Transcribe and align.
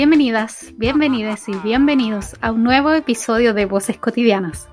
Bienvenidas, 0.00 0.72
bienvenidas 0.78 1.46
y 1.46 1.52
bienvenidos 1.56 2.34
a 2.40 2.52
un 2.52 2.62
nuevo 2.64 2.90
episodio 2.94 3.52
de 3.52 3.66
Voces 3.66 3.98
Cotidianas, 3.98 4.66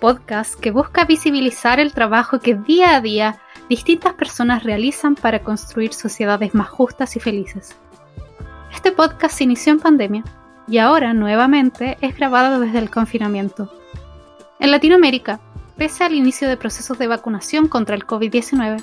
podcast 0.00 0.58
que 0.58 0.70
busca 0.70 1.04
visibilizar 1.04 1.80
el 1.80 1.92
trabajo 1.92 2.40
que 2.40 2.54
día 2.54 2.96
a 2.96 3.02
día 3.02 3.42
distintas 3.68 4.14
personas 4.14 4.62
realizan 4.62 5.16
para 5.16 5.40
construir 5.40 5.92
sociedades 5.92 6.54
más 6.54 6.70
justas 6.70 7.14
y 7.14 7.20
felices. 7.20 7.76
Este 8.74 8.90
podcast 8.90 9.36
se 9.36 9.44
inició 9.44 9.74
en 9.74 9.80
pandemia 9.80 10.24
y 10.66 10.78
ahora 10.78 11.12
nuevamente 11.12 11.98
es 12.00 12.16
grabado 12.16 12.58
desde 12.58 12.78
el 12.78 12.88
confinamiento. 12.88 13.70
En 14.60 14.70
Latinoamérica, 14.70 15.40
pese 15.76 16.04
al 16.04 16.14
inicio 16.14 16.48
de 16.48 16.56
procesos 16.56 16.96
de 16.96 17.06
vacunación 17.06 17.68
contra 17.68 17.96
el 17.96 18.06
COVID-19, 18.06 18.82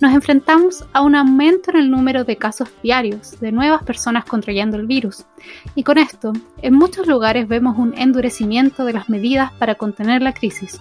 nos 0.00 0.12
enfrentamos 0.12 0.84
a 0.92 1.00
un 1.00 1.14
aumento 1.14 1.70
en 1.70 1.76
el 1.76 1.90
número 1.90 2.24
de 2.24 2.36
casos 2.36 2.68
diarios 2.82 3.40
de 3.40 3.50
nuevas 3.50 3.82
personas 3.82 4.24
contrayendo 4.24 4.76
el 4.76 4.86
virus, 4.86 5.26
y 5.74 5.82
con 5.82 5.98
esto, 5.98 6.32
en 6.62 6.74
muchos 6.74 7.06
lugares 7.06 7.48
vemos 7.48 7.76
un 7.78 7.96
endurecimiento 7.96 8.84
de 8.84 8.92
las 8.92 9.08
medidas 9.08 9.52
para 9.52 9.74
contener 9.74 10.22
la 10.22 10.34
crisis. 10.34 10.80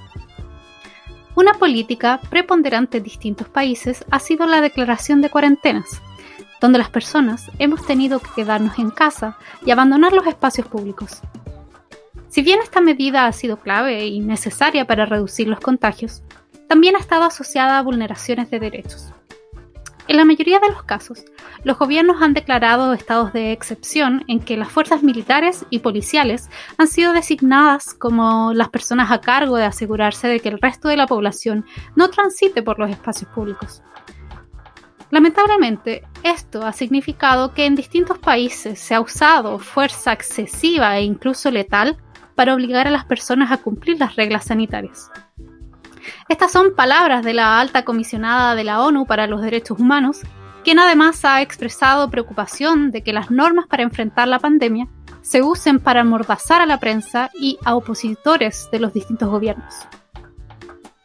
Una 1.35 1.53
política 1.53 2.19
preponderante 2.29 2.97
en 2.97 3.03
distintos 3.03 3.47
países 3.49 4.05
ha 4.11 4.19
sido 4.19 4.45
la 4.45 4.61
declaración 4.61 5.21
de 5.21 5.29
cuarentenas, 5.29 6.01
donde 6.59 6.79
las 6.79 6.89
personas 6.89 7.49
hemos 7.59 7.85
tenido 7.85 8.19
que 8.19 8.31
quedarnos 8.35 8.79
en 8.79 8.89
casa 8.89 9.37
y 9.65 9.71
abandonar 9.71 10.13
los 10.13 10.25
espacios 10.25 10.67
públicos. 10.67 11.21
Si 12.29 12.41
bien 12.41 12.59
esta 12.61 12.81
medida 12.81 13.25
ha 13.25 13.31
sido 13.31 13.57
clave 13.57 14.05
y 14.05 14.19
necesaria 14.19 14.85
para 14.85 15.05
reducir 15.05 15.47
los 15.47 15.59
contagios, 15.59 16.23
también 16.67 16.95
ha 16.95 16.99
estado 16.99 17.23
asociada 17.23 17.79
a 17.79 17.83
vulneraciones 17.83 18.49
de 18.49 18.59
derechos. 18.59 19.13
En 20.07 20.15
la 20.15 20.23
mayoría 20.23 20.59
de 20.59 20.69
los 20.69 20.83
casos, 20.83 21.25
los 21.65 21.77
gobiernos 21.77 22.21
han 22.21 22.33
declarado 22.33 22.93
estados 22.93 23.33
de 23.33 23.51
excepción 23.51 24.23
en 24.29 24.39
que 24.39 24.55
las 24.55 24.69
fuerzas 24.69 25.03
militares 25.03 25.65
y 25.69 25.79
policiales 25.79 26.49
han 26.77 26.87
sido 26.87 27.11
designadas 27.11 27.93
como 27.93 28.53
las 28.53 28.69
personas 28.69 29.11
a 29.11 29.19
cargo 29.19 29.57
de 29.57 29.65
asegurarse 29.65 30.29
de 30.29 30.39
que 30.39 30.47
el 30.47 30.61
resto 30.61 30.87
de 30.87 30.95
la 30.95 31.07
población 31.07 31.65
no 31.97 32.09
transite 32.09 32.63
por 32.63 32.79
los 32.79 32.89
espacios 32.89 33.29
públicos. 33.31 33.83
Lamentablemente, 35.09 36.03
esto 36.23 36.65
ha 36.65 36.71
significado 36.71 37.53
que 37.53 37.65
en 37.65 37.75
distintos 37.75 38.17
países 38.17 38.79
se 38.79 38.95
ha 38.95 39.01
usado 39.01 39.59
fuerza 39.59 40.13
excesiva 40.13 40.97
e 40.97 41.03
incluso 41.03 41.51
letal 41.51 41.97
para 42.35 42.53
obligar 42.53 42.87
a 42.87 42.91
las 42.91 43.03
personas 43.03 43.51
a 43.51 43.57
cumplir 43.57 43.99
las 43.99 44.15
reglas 44.15 44.45
sanitarias. 44.45 45.09
Estas 46.29 46.51
son 46.51 46.75
palabras 46.75 47.23
de 47.23 47.33
la 47.33 47.59
alta 47.59 47.83
comisionada 47.85 48.55
de 48.55 48.63
la 48.63 48.81
ONU 48.81 49.05
para 49.05 49.27
los 49.27 49.41
Derechos 49.41 49.79
Humanos, 49.79 50.21
quien 50.63 50.79
además 50.79 51.23
ha 51.25 51.41
expresado 51.41 52.09
preocupación 52.09 52.91
de 52.91 53.01
que 53.01 53.13
las 53.13 53.31
normas 53.31 53.67
para 53.67 53.83
enfrentar 53.83 54.27
la 54.27 54.39
pandemia 54.39 54.87
se 55.21 55.41
usen 55.41 55.79
para 55.79 56.01
amordazar 56.01 56.61
a 56.61 56.65
la 56.65 56.79
prensa 56.79 57.29
y 57.39 57.57
a 57.65 57.75
opositores 57.75 58.69
de 58.71 58.79
los 58.79 58.93
distintos 58.93 59.29
gobiernos. 59.29 59.73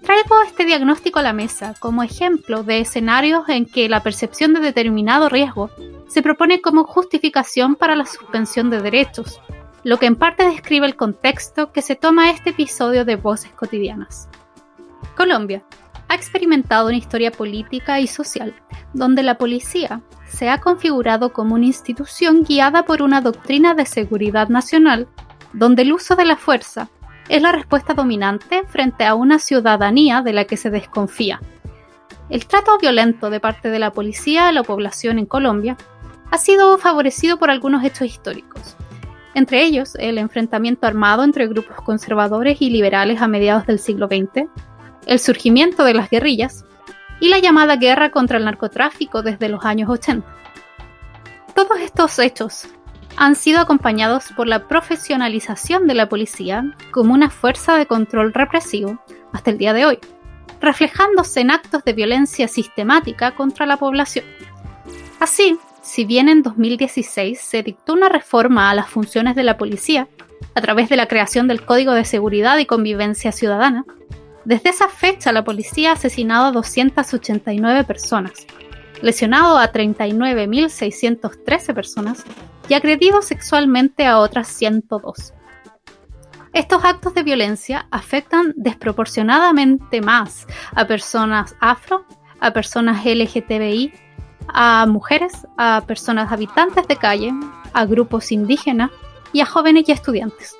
Traigo 0.02 0.42
este 0.42 0.64
diagnóstico 0.64 1.20
a 1.20 1.22
la 1.22 1.32
mesa 1.32 1.74
como 1.78 2.02
ejemplo 2.02 2.64
de 2.64 2.80
escenarios 2.80 3.48
en 3.48 3.66
que 3.66 3.88
la 3.88 4.02
percepción 4.02 4.52
de 4.52 4.60
determinado 4.60 5.28
riesgo 5.28 5.70
se 6.08 6.22
propone 6.22 6.60
como 6.60 6.84
justificación 6.84 7.76
para 7.76 7.94
la 7.94 8.04
suspensión 8.04 8.68
de 8.68 8.82
derechos, 8.82 9.40
lo 9.84 9.98
que 9.98 10.06
en 10.06 10.16
parte 10.16 10.44
describe 10.44 10.86
el 10.86 10.96
contexto 10.96 11.72
que 11.72 11.82
se 11.82 11.94
toma 11.94 12.30
este 12.30 12.50
episodio 12.50 13.04
de 13.04 13.16
Voces 13.16 13.52
Cotidianas. 13.52 14.28
Colombia 15.16 15.62
ha 16.08 16.14
experimentado 16.14 16.88
una 16.88 16.96
historia 16.96 17.30
política 17.30 18.00
y 18.00 18.06
social 18.06 18.54
donde 18.92 19.22
la 19.22 19.38
policía 19.38 20.02
se 20.28 20.48
ha 20.48 20.58
configurado 20.58 21.32
como 21.32 21.54
una 21.54 21.66
institución 21.66 22.42
guiada 22.42 22.84
por 22.84 23.02
una 23.02 23.20
doctrina 23.20 23.74
de 23.74 23.86
seguridad 23.86 24.48
nacional, 24.48 25.08
donde 25.52 25.82
el 25.82 25.92
uso 25.92 26.16
de 26.16 26.24
la 26.24 26.36
fuerza 26.36 26.88
es 27.28 27.40
la 27.40 27.52
respuesta 27.52 27.94
dominante 27.94 28.62
frente 28.68 29.04
a 29.04 29.14
una 29.14 29.38
ciudadanía 29.38 30.22
de 30.22 30.32
la 30.32 30.44
que 30.44 30.56
se 30.56 30.70
desconfía. 30.70 31.40
El 32.28 32.46
trato 32.46 32.78
violento 32.78 33.30
de 33.30 33.40
parte 33.40 33.70
de 33.70 33.78
la 33.78 33.92
policía 33.92 34.48
a 34.48 34.52
la 34.52 34.62
población 34.62 35.18
en 35.18 35.26
Colombia 35.26 35.76
ha 36.30 36.38
sido 36.38 36.78
favorecido 36.78 37.38
por 37.38 37.50
algunos 37.50 37.84
hechos 37.84 38.08
históricos, 38.08 38.76
entre 39.34 39.64
ellos 39.64 39.94
el 39.96 40.18
enfrentamiento 40.18 40.86
armado 40.86 41.24
entre 41.24 41.46
grupos 41.46 41.76
conservadores 41.76 42.60
y 42.60 42.70
liberales 42.70 43.20
a 43.20 43.28
mediados 43.28 43.66
del 43.66 43.78
siglo 43.78 44.06
XX, 44.06 44.48
el 45.06 45.18
surgimiento 45.18 45.84
de 45.84 45.94
las 45.94 46.10
guerrillas 46.10 46.64
y 47.20 47.28
la 47.28 47.38
llamada 47.38 47.76
guerra 47.76 48.10
contra 48.10 48.38
el 48.38 48.44
narcotráfico 48.44 49.22
desde 49.22 49.48
los 49.48 49.64
años 49.64 49.88
80. 49.88 50.26
Todos 51.54 51.78
estos 51.80 52.18
hechos 52.18 52.66
han 53.16 53.36
sido 53.36 53.60
acompañados 53.60 54.32
por 54.36 54.46
la 54.46 54.66
profesionalización 54.68 55.86
de 55.86 55.94
la 55.94 56.08
policía 56.08 56.74
como 56.90 57.14
una 57.14 57.30
fuerza 57.30 57.76
de 57.76 57.86
control 57.86 58.32
represivo 58.32 58.98
hasta 59.32 59.50
el 59.50 59.58
día 59.58 59.72
de 59.72 59.86
hoy, 59.86 59.98
reflejándose 60.60 61.40
en 61.40 61.50
actos 61.50 61.84
de 61.84 61.92
violencia 61.92 62.48
sistemática 62.48 63.34
contra 63.34 63.66
la 63.66 63.76
población. 63.76 64.24
Así, 65.20 65.58
si 65.82 66.04
bien 66.04 66.28
en 66.28 66.42
2016 66.42 67.40
se 67.40 67.62
dictó 67.62 67.92
una 67.92 68.08
reforma 68.08 68.70
a 68.70 68.74
las 68.74 68.88
funciones 68.88 69.36
de 69.36 69.42
la 69.42 69.56
policía 69.56 70.08
a 70.54 70.60
través 70.60 70.88
de 70.88 70.96
la 70.96 71.06
creación 71.06 71.48
del 71.48 71.64
Código 71.64 71.92
de 71.92 72.04
Seguridad 72.04 72.58
y 72.58 72.66
Convivencia 72.66 73.32
Ciudadana, 73.32 73.84
desde 74.44 74.70
esa 74.70 74.88
fecha 74.88 75.30
la 75.32 75.44
policía 75.44 75.90
ha 75.90 75.92
asesinado 75.94 76.46
a 76.46 76.52
289 76.52 77.84
personas, 77.84 78.32
lesionado 79.00 79.58
a 79.58 79.72
39.613 79.72 81.74
personas 81.74 82.24
y 82.68 82.74
agredido 82.74 83.22
sexualmente 83.22 84.06
a 84.06 84.18
otras 84.18 84.48
102. 84.48 85.32
Estos 86.52 86.84
actos 86.84 87.14
de 87.14 87.22
violencia 87.22 87.86
afectan 87.90 88.52
desproporcionadamente 88.56 90.02
más 90.02 90.46
a 90.74 90.86
personas 90.86 91.56
afro, 91.60 92.04
a 92.40 92.52
personas 92.52 93.06
LGTBI, 93.06 93.90
a 94.48 94.84
mujeres, 94.86 95.46
a 95.56 95.82
personas 95.86 96.30
habitantes 96.30 96.86
de 96.88 96.96
calle, 96.96 97.32
a 97.72 97.86
grupos 97.86 98.32
indígenas 98.32 98.90
y 99.32 99.40
a 99.40 99.46
jóvenes 99.46 99.88
y 99.88 99.92
estudiantes. 99.92 100.54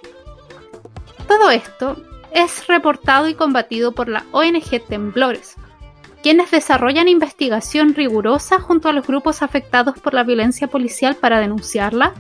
Todo 1.29 1.51
esto 1.51 2.03
es 2.35 2.67
reportado 2.67 3.29
y 3.29 3.35
combatido 3.35 3.93
por 3.93 4.09
la 4.09 4.25
ONG 4.33 4.85
Temblores, 4.89 5.57
quienes 6.23 6.51
desarrollan 6.51 7.09
investigación 7.09 7.95
rigurosa 7.95 8.61
junto 8.61 8.89
a 8.89 8.93
los 8.93 9.07
grupos 9.07 9.43
afectados 9.43 9.99
por 9.99 10.15
la 10.15 10.23
violencia 10.23 10.69
policial 10.69 11.17
para 11.17 11.41
denunciarla, 11.41 12.15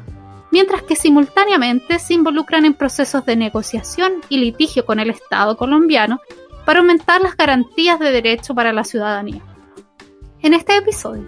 mientras 0.50 0.82
que 0.82 0.96
simultáneamente 0.96 1.98
se 1.98 2.14
involucran 2.14 2.64
en 2.64 2.74
procesos 2.74 3.24
de 3.24 3.36
negociación 3.36 4.14
y 4.28 4.38
litigio 4.38 4.84
con 4.84 5.00
el 5.00 5.10
Estado 5.10 5.56
colombiano 5.56 6.20
para 6.66 6.80
aumentar 6.80 7.20
las 7.20 7.36
garantías 7.36 7.98
de 7.98 8.10
derecho 8.12 8.54
para 8.54 8.72
la 8.72 8.84
ciudadanía. 8.84 9.42
En 10.42 10.54
este 10.54 10.76
episodio 10.76 11.24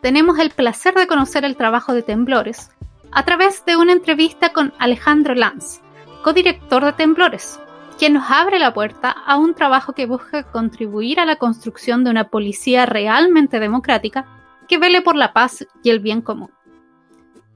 tenemos 0.00 0.38
el 0.38 0.50
placer 0.50 0.94
de 0.94 1.06
conocer 1.06 1.44
el 1.44 1.56
trabajo 1.56 1.94
de 1.94 2.02
Temblores 2.02 2.70
a 3.10 3.24
través 3.24 3.64
de 3.64 3.76
una 3.76 3.92
entrevista 3.92 4.52
con 4.52 4.72
Alejandro 4.78 5.34
Lanz, 5.34 5.80
codirector 6.22 6.84
de 6.84 6.92
Temblores, 6.92 7.60
quien 7.98 8.14
nos 8.14 8.30
abre 8.30 8.58
la 8.58 8.74
puerta 8.74 9.10
a 9.10 9.36
un 9.36 9.54
trabajo 9.54 9.92
que 9.92 10.06
busca 10.06 10.50
contribuir 10.50 11.20
a 11.20 11.24
la 11.24 11.36
construcción 11.36 12.04
de 12.04 12.10
una 12.10 12.28
policía 12.28 12.86
realmente 12.86 13.60
democrática 13.60 14.26
que 14.68 14.78
vele 14.78 15.02
por 15.02 15.16
la 15.16 15.32
paz 15.32 15.66
y 15.82 15.90
el 15.90 16.00
bien 16.00 16.22
común. 16.22 16.50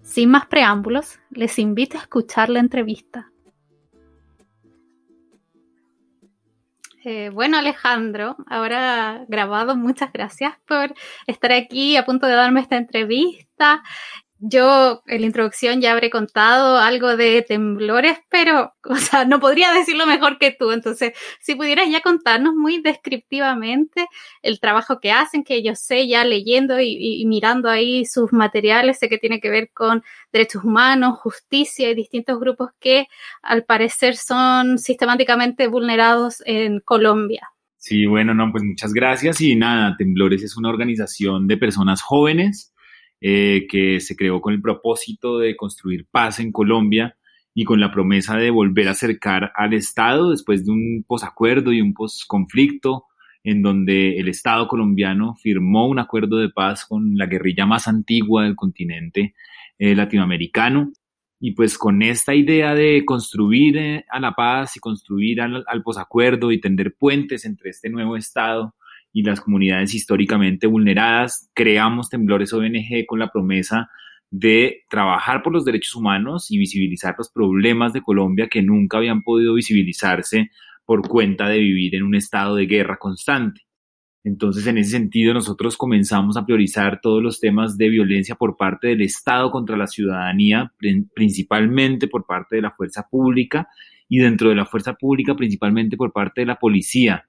Sin 0.03 0.31
más 0.31 0.47
preámbulos, 0.47 1.19
les 1.31 1.59
invito 1.59 1.97
a 1.97 2.01
escuchar 2.01 2.49
la 2.49 2.61
entrevista. 2.61 3.33
Eh, 7.05 7.31
bueno, 7.33 7.57
Alejandro, 7.57 8.37
ahora 8.49 9.25
grabado, 9.29 9.77
muchas 9.77 10.13
gracias 10.13 10.55
por 10.67 10.93
estar 11.29 11.53
aquí 11.53 11.97
a 11.97 12.05
punto 12.05 12.27
de 12.27 12.35
darme 12.35 12.61
esta 12.61 12.77
entrevista. 12.77 13.83
Yo 14.39 15.03
en 15.07 15.23
la 15.23 15.27
introducción 15.27 15.81
ya 15.81 15.93
habré 15.93 16.11
contado 16.11 16.79
algo 16.79 17.17
de 17.17 17.41
temblores, 17.41 18.19
pero, 18.29 18.75
o 18.85 18.97
sea, 18.97 19.25
no 19.25 19.41
podría 19.41 19.73
decirlo 19.73 20.07
mejor 20.07 20.39
que 20.39 20.51
tú. 20.51 20.73
Entonces, 20.73 21.13
si 21.41 21.55
pudieras 21.55 21.89
ya 21.91 22.01
contarnos 22.01 22.55
muy 22.55 22.83
descriptivamente 22.83 24.07
el 24.43 24.61
trabajo 24.61 25.01
que 25.01 25.11
hacen, 25.11 25.43
que 25.43 25.63
yo 25.63 25.75
sé 25.75 26.07
ya 26.07 26.25
leyendo 26.25 26.79
y, 26.81 27.25
mirando 27.27 27.71
ahí 27.71 28.05
sus 28.05 28.33
materiales, 28.33 28.99
sé 28.99 29.09
que 29.09 29.19
tiene 29.19 29.41
que 29.41 29.49
ver 29.49 29.71
con 29.73 30.03
derechos 30.33 30.65
humanos, 30.65 31.19
justicia 31.19 31.91
y 31.91 31.95
distintos 31.95 32.39
grupos 32.39 32.71
que 32.79 33.07
al 33.43 33.65
parecer 33.65 34.17
son 34.17 34.79
sistemáticamente 34.79 35.67
vulnerados 35.67 36.43
en 36.45 36.81
Colombia. 36.81 37.49
Sí, 37.79 38.05
bueno, 38.05 38.35
no, 38.35 38.51
pues 38.51 38.65
muchas 38.65 38.93
gracias 38.93 39.41
y 39.41 39.55
nada, 39.55 39.97
Temblores 39.97 40.43
es 40.43 40.57
una 40.57 40.69
organización 40.69 41.47
de 41.47 41.57
personas 41.57 42.03
jóvenes 42.03 42.75
eh, 43.21 43.67
que 43.69 44.01
se 44.01 44.15
creó 44.15 44.41
con 44.41 44.53
el 44.53 44.61
propósito 44.61 45.39
de 45.39 45.57
construir 45.57 46.07
paz 46.11 46.39
en 46.41 46.53
Colombia 46.53 47.17
y 47.55 47.65
con 47.65 47.81
la 47.81 47.91
promesa 47.91 48.37
de 48.37 48.51
volver 48.51 48.89
a 48.89 48.93
acercar 48.93 49.53
al 49.57 49.73
Estado 49.73 50.31
después 50.31 50.67
de 50.67 50.73
un 50.73 51.05
posacuerdo 51.07 51.73
y 51.73 51.81
un 51.81 51.95
posconflicto 51.95 53.05
en 53.43 53.63
donde 53.63 54.19
el 54.19 54.29
Estado 54.29 54.69
colombiano 54.69 55.35
firmó 55.37 55.89
un 55.89 55.99
acuerdo 55.99 56.37
de 56.39 56.51
paz 56.51 56.85
con 56.85 57.17
la 57.17 57.27
guerrilla 57.27 57.65
más 57.65 57.89
antigua 57.89 58.43
del 58.43 58.57
continente 58.57 59.35
latinoamericano. 59.79 60.93
Y 61.39 61.53
pues 61.53 61.79
con 61.79 62.03
esta 62.03 62.35
idea 62.35 62.75
de 62.75 63.05
construir 63.05 64.05
a 64.11 64.21
la 64.21 64.33
paz 64.33 64.77
y 64.77 64.81
construir 64.81 65.41
al, 65.41 65.65
al 65.67 65.83
posacuerdo 65.83 66.51
y 66.51 66.61
tender 66.61 66.97
puentes 66.99 67.45
entre 67.45 67.71
este 67.71 67.89
nuevo 67.89 68.17
Estado 68.17 68.75
y 69.17 69.23
las 69.23 69.41
comunidades 69.41 69.95
históricamente 69.95 70.67
vulneradas, 70.67 71.49
creamos 71.55 72.11
Temblores 72.11 72.53
ONG 72.53 73.07
con 73.07 73.19
la 73.19 73.33
promesa 73.33 73.89
de 74.31 74.83
trabajar 74.91 75.43
por 75.43 75.55
los 75.55 75.65
derechos 75.65 75.95
humanos 75.95 76.51
y 76.51 76.59
visibilizar 76.59 77.15
los 77.17 77.31
problemas 77.31 77.95
de 77.95 78.03
Colombia 78.03 78.49
que 78.51 78.61
nunca 78.61 78.99
habían 78.99 79.23
podido 79.23 79.55
visibilizarse 79.55 80.51
por 80.85 81.09
cuenta 81.09 81.49
de 81.49 81.61
vivir 81.61 81.95
en 81.95 82.03
un 82.03 82.15
estado 82.15 82.57
de 82.57 82.67
guerra 82.67 82.99
constante. 82.99 83.63
Entonces, 84.23 84.67
en 84.67 84.77
ese 84.77 84.91
sentido, 84.91 85.33
nosotros 85.33 85.79
comenzamos 85.79 86.37
a 86.37 86.45
priorizar 86.45 87.01
todos 87.01 87.23
los 87.23 87.41
temas 87.41 87.79
de 87.79 87.89
violencia 87.89 88.35
por 88.35 88.59
parte 88.59 88.89
del 88.89 89.01
Estado 89.01 89.51
contra 89.51 89.79
la 89.79 89.87
ciudadanía, 89.87 90.75
principalmente 91.15 92.07
por 92.07 92.27
parte 92.27 92.57
de 92.57 92.63
la 92.63 92.71
fuerza 92.71 93.09
pública 93.09 93.67
y 94.11 94.19
dentro 94.19 94.51
de 94.51 94.57
la 94.57 94.67
fuerza 94.67 94.93
pública, 94.93 95.35
principalmente 95.35 95.97
por 95.97 96.13
parte 96.13 96.43
de 96.43 96.49
la 96.49 96.57
policía, 96.57 97.27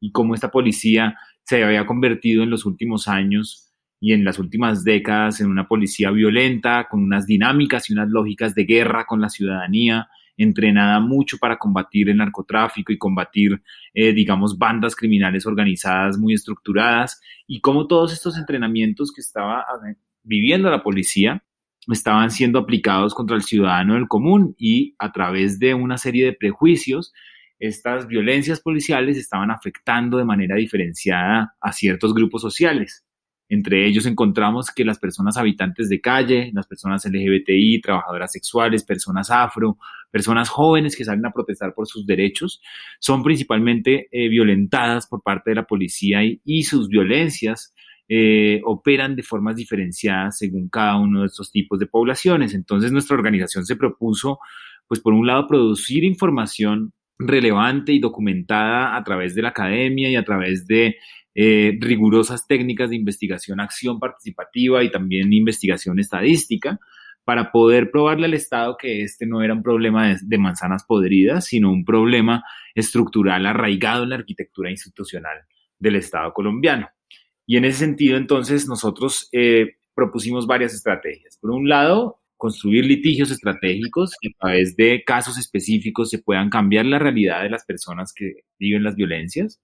y 0.00 0.12
cómo 0.12 0.34
esta 0.34 0.50
policía 0.50 1.16
se 1.48 1.64
había 1.64 1.86
convertido 1.86 2.42
en 2.42 2.50
los 2.50 2.66
últimos 2.66 3.08
años 3.08 3.72
y 4.00 4.12
en 4.12 4.22
las 4.22 4.38
últimas 4.38 4.84
décadas 4.84 5.40
en 5.40 5.46
una 5.48 5.66
policía 5.66 6.10
violenta, 6.10 6.86
con 6.90 7.02
unas 7.02 7.26
dinámicas 7.26 7.88
y 7.88 7.94
unas 7.94 8.10
lógicas 8.10 8.54
de 8.54 8.64
guerra 8.64 9.06
con 9.06 9.22
la 9.22 9.30
ciudadanía, 9.30 10.08
entrenada 10.36 11.00
mucho 11.00 11.38
para 11.38 11.56
combatir 11.56 12.10
el 12.10 12.18
narcotráfico 12.18 12.92
y 12.92 12.98
combatir, 12.98 13.62
eh, 13.94 14.12
digamos, 14.12 14.58
bandas 14.58 14.94
criminales 14.94 15.46
organizadas 15.46 16.18
muy 16.18 16.34
estructuradas, 16.34 17.18
y 17.46 17.62
cómo 17.62 17.86
todos 17.86 18.12
estos 18.12 18.36
entrenamientos 18.36 19.10
que 19.10 19.22
estaba 19.22 19.64
eh, 19.88 19.94
viviendo 20.22 20.70
la 20.70 20.82
policía 20.82 21.42
estaban 21.90 22.30
siendo 22.30 22.58
aplicados 22.58 23.14
contra 23.14 23.36
el 23.36 23.42
ciudadano 23.42 23.94
del 23.94 24.06
común 24.06 24.54
y 24.58 24.94
a 24.98 25.12
través 25.12 25.58
de 25.58 25.72
una 25.72 25.96
serie 25.96 26.26
de 26.26 26.34
prejuicios, 26.34 27.14
estas 27.58 28.06
violencias 28.06 28.60
policiales 28.60 29.16
estaban 29.16 29.50
afectando 29.50 30.18
de 30.18 30.24
manera 30.24 30.56
diferenciada 30.56 31.54
a 31.60 31.72
ciertos 31.72 32.14
grupos 32.14 32.42
sociales. 32.42 33.04
Entre 33.50 33.86
ellos 33.86 34.04
encontramos 34.04 34.70
que 34.70 34.84
las 34.84 34.98
personas 34.98 35.38
habitantes 35.38 35.88
de 35.88 36.02
calle, 36.02 36.50
las 36.52 36.66
personas 36.66 37.06
LGBTI, 37.06 37.80
trabajadoras 37.80 38.30
sexuales, 38.30 38.84
personas 38.84 39.30
afro, 39.30 39.78
personas 40.10 40.50
jóvenes 40.50 40.94
que 40.94 41.04
salen 41.04 41.24
a 41.24 41.32
protestar 41.32 41.72
por 41.74 41.86
sus 41.86 42.06
derechos, 42.06 42.60
son 43.00 43.22
principalmente 43.22 44.08
eh, 44.12 44.28
violentadas 44.28 45.06
por 45.06 45.22
parte 45.22 45.50
de 45.50 45.56
la 45.56 45.64
policía 45.64 46.20
y, 46.22 46.62
sus 46.64 46.88
violencias 46.88 47.74
eh, 48.06 48.60
operan 48.64 49.16
de 49.16 49.22
formas 49.22 49.56
diferenciadas 49.56 50.36
según 50.36 50.68
cada 50.68 50.98
uno 50.98 51.22
de 51.22 51.28
estos 51.28 51.50
tipos 51.50 51.78
de 51.78 51.86
poblaciones. 51.86 52.52
Entonces 52.52 52.92
nuestra 52.92 53.16
organización 53.16 53.64
se 53.64 53.76
propuso, 53.76 54.40
pues 54.86 55.00
por 55.00 55.14
un 55.14 55.26
lado, 55.26 55.46
producir 55.46 56.04
información 56.04 56.92
relevante 57.18 57.92
y 57.92 57.98
documentada 57.98 58.96
a 58.96 59.04
través 59.04 59.34
de 59.34 59.42
la 59.42 59.48
academia 59.48 60.08
y 60.08 60.16
a 60.16 60.24
través 60.24 60.66
de 60.66 60.96
eh, 61.34 61.76
rigurosas 61.80 62.46
técnicas 62.46 62.90
de 62.90 62.96
investigación, 62.96 63.60
acción 63.60 63.98
participativa 63.98 64.82
y 64.82 64.90
también 64.90 65.32
investigación 65.32 65.98
estadística 65.98 66.78
para 67.24 67.52
poder 67.52 67.90
probarle 67.90 68.24
al 68.24 68.34
Estado 68.34 68.76
que 68.78 69.02
este 69.02 69.26
no 69.26 69.42
era 69.42 69.52
un 69.52 69.62
problema 69.62 70.16
de, 70.18 70.38
manzanas 70.38 70.84
podridas, 70.84 71.44
sino 71.44 71.70
un 71.70 71.84
problema 71.84 72.42
estructural 72.74 73.44
arraigado 73.44 74.04
en 74.04 74.08
la 74.10 74.16
arquitectura 74.16 74.70
institucional 74.70 75.42
del 75.78 75.96
Estado 75.96 76.32
colombiano. 76.32 76.88
Y 77.46 77.58
en 77.58 77.66
ese 77.66 77.80
sentido, 77.80 78.16
entonces, 78.16 78.66
nosotros 78.66 79.28
eh, 79.32 79.76
propusimos 79.94 80.46
varias 80.46 80.72
estrategias. 80.72 81.36
Por 81.38 81.50
un 81.50 81.68
lado, 81.68 82.17
construir 82.38 82.86
litigios 82.86 83.30
estratégicos 83.30 84.12
que 84.20 84.28
a 84.28 84.38
través 84.38 84.76
de 84.76 85.02
casos 85.04 85.36
específicos 85.36 86.08
se 86.08 86.20
puedan 86.20 86.48
cambiar 86.48 86.86
la 86.86 86.98
realidad 86.98 87.42
de 87.42 87.50
las 87.50 87.66
personas 87.66 88.14
que 88.14 88.44
viven 88.58 88.84
las 88.84 88.96
violencias. 88.96 89.60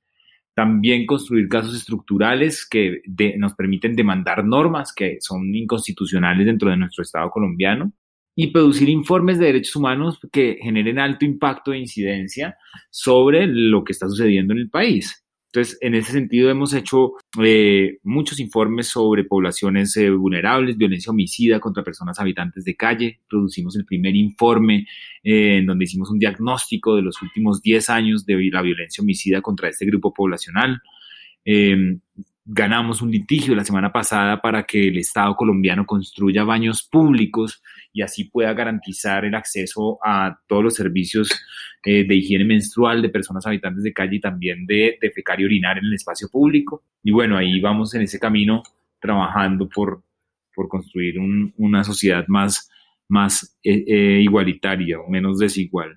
También 0.54 1.06
construir 1.06 1.48
casos 1.48 1.74
estructurales 1.74 2.66
que 2.68 3.00
nos 3.38 3.54
permiten 3.54 3.96
demandar 3.96 4.44
normas 4.44 4.92
que 4.92 5.16
son 5.20 5.54
inconstitucionales 5.54 6.46
dentro 6.46 6.70
de 6.70 6.76
nuestro 6.76 7.02
Estado 7.02 7.30
colombiano 7.30 7.92
y 8.36 8.48
producir 8.48 8.88
informes 8.88 9.38
de 9.38 9.46
derechos 9.46 9.76
humanos 9.76 10.18
que 10.32 10.58
generen 10.60 10.98
alto 10.98 11.24
impacto 11.24 11.72
e 11.72 11.78
incidencia 11.78 12.56
sobre 12.90 13.46
lo 13.46 13.84
que 13.84 13.92
está 13.92 14.08
sucediendo 14.08 14.52
en 14.52 14.60
el 14.60 14.70
país. 14.70 15.23
Entonces, 15.54 15.78
en 15.80 15.94
ese 15.94 16.10
sentido, 16.10 16.50
hemos 16.50 16.74
hecho 16.74 17.12
eh, 17.40 17.98
muchos 18.02 18.40
informes 18.40 18.88
sobre 18.88 19.22
poblaciones 19.22 19.96
eh, 19.96 20.10
vulnerables, 20.10 20.76
violencia 20.76 21.12
homicida 21.12 21.60
contra 21.60 21.84
personas 21.84 22.18
habitantes 22.18 22.64
de 22.64 22.74
calle. 22.74 23.20
Producimos 23.28 23.76
el 23.76 23.84
primer 23.84 24.16
informe 24.16 24.88
eh, 25.22 25.58
en 25.58 25.66
donde 25.66 25.84
hicimos 25.84 26.10
un 26.10 26.18
diagnóstico 26.18 26.96
de 26.96 27.02
los 27.02 27.22
últimos 27.22 27.62
10 27.62 27.88
años 27.90 28.26
de 28.26 28.50
la 28.50 28.62
violencia 28.62 29.00
homicida 29.00 29.40
contra 29.42 29.68
este 29.68 29.86
grupo 29.86 30.12
poblacional. 30.12 30.82
Ganamos 32.46 33.00
un 33.00 33.10
litigio 33.10 33.54
la 33.54 33.64
semana 33.64 33.90
pasada 33.90 34.42
para 34.42 34.64
que 34.64 34.88
el 34.88 34.98
Estado 34.98 35.34
colombiano 35.34 35.86
construya 35.86 36.44
baños 36.44 36.82
públicos 36.82 37.62
y 37.90 38.02
así 38.02 38.24
pueda 38.24 38.52
garantizar 38.52 39.24
el 39.24 39.34
acceso 39.34 39.98
a 40.04 40.38
todos 40.46 40.62
los 40.62 40.74
servicios 40.74 41.30
eh, 41.82 42.06
de 42.06 42.14
higiene 42.16 42.44
menstrual 42.44 43.00
de 43.00 43.08
personas 43.08 43.46
habitantes 43.46 43.82
de 43.82 43.94
calle 43.94 44.16
y 44.16 44.20
también 44.20 44.66
de, 44.66 44.98
defecar 45.00 45.40
y 45.40 45.46
orinar 45.46 45.78
en 45.78 45.86
el 45.86 45.94
espacio 45.94 46.28
público. 46.28 46.82
Y 47.02 47.12
bueno, 47.12 47.38
ahí 47.38 47.60
vamos 47.60 47.94
en 47.94 48.02
ese 48.02 48.18
camino 48.18 48.62
trabajando 49.00 49.66
por, 49.66 50.02
por 50.54 50.68
construir 50.68 51.18
una 51.56 51.82
sociedad 51.82 52.26
más, 52.28 52.70
más 53.08 53.58
eh, 53.64 53.84
eh, 53.86 54.20
igualitaria 54.22 55.00
o 55.00 55.08
menos 55.08 55.38
desigual. 55.38 55.96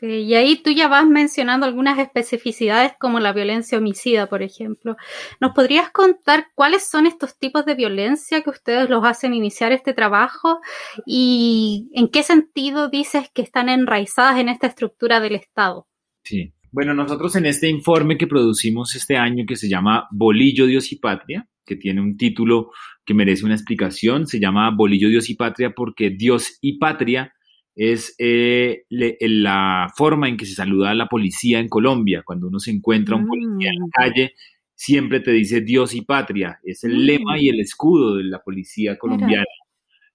Y 0.00 0.34
ahí 0.34 0.56
tú 0.56 0.70
ya 0.70 0.88
vas 0.88 1.06
mencionando 1.06 1.66
algunas 1.66 1.98
especificidades 1.98 2.92
como 2.98 3.20
la 3.20 3.32
violencia 3.32 3.78
homicida, 3.78 4.28
por 4.28 4.42
ejemplo. 4.42 4.96
¿Nos 5.40 5.52
podrías 5.52 5.90
contar 5.90 6.48
cuáles 6.54 6.86
son 6.88 7.06
estos 7.06 7.38
tipos 7.38 7.64
de 7.64 7.74
violencia 7.74 8.42
que 8.42 8.50
ustedes 8.50 8.90
los 8.90 9.04
hacen 9.04 9.34
iniciar 9.34 9.72
este 9.72 9.94
trabajo 9.94 10.60
y 11.06 11.88
en 11.94 12.08
qué 12.08 12.22
sentido 12.22 12.88
dices 12.88 13.30
que 13.32 13.42
están 13.42 13.68
enraizadas 13.68 14.38
en 14.38 14.48
esta 14.48 14.66
estructura 14.66 15.20
del 15.20 15.36
Estado? 15.36 15.86
Sí. 16.24 16.52
Bueno, 16.70 16.92
nosotros 16.92 17.36
en 17.36 17.46
este 17.46 17.68
informe 17.68 18.18
que 18.18 18.26
producimos 18.26 18.96
este 18.96 19.16
año 19.16 19.44
que 19.46 19.54
se 19.54 19.68
llama 19.68 20.08
Bolillo, 20.10 20.66
Dios 20.66 20.90
y 20.90 20.96
Patria, 20.96 21.48
que 21.64 21.76
tiene 21.76 22.00
un 22.00 22.16
título 22.16 22.72
que 23.04 23.14
merece 23.14 23.44
una 23.44 23.54
explicación, 23.54 24.26
se 24.26 24.40
llama 24.40 24.72
Bolillo, 24.74 25.08
Dios 25.08 25.30
y 25.30 25.36
Patria 25.36 25.72
porque 25.74 26.10
Dios 26.10 26.58
y 26.60 26.78
Patria 26.78 27.32
es 27.74 28.14
eh, 28.18 28.84
la 28.88 29.92
forma 29.96 30.28
en 30.28 30.36
que 30.36 30.46
se 30.46 30.54
saluda 30.54 30.90
a 30.90 30.94
la 30.94 31.06
policía 31.06 31.58
en 31.58 31.68
Colombia. 31.68 32.22
Cuando 32.24 32.48
uno 32.48 32.58
se 32.58 32.70
encuentra 32.70 33.16
a 33.16 33.18
un 33.18 33.26
policía 33.26 33.70
en 33.70 33.80
la 33.80 33.86
mm. 33.86 33.90
calle, 33.90 34.34
siempre 34.74 35.20
te 35.20 35.32
dice 35.32 35.60
Dios 35.60 35.94
y 35.94 36.02
patria. 36.02 36.60
Es 36.62 36.84
el 36.84 37.04
lema 37.04 37.38
y 37.38 37.48
el 37.48 37.60
escudo 37.60 38.16
de 38.16 38.24
la 38.24 38.40
policía 38.40 38.96
colombiana. 38.96 39.44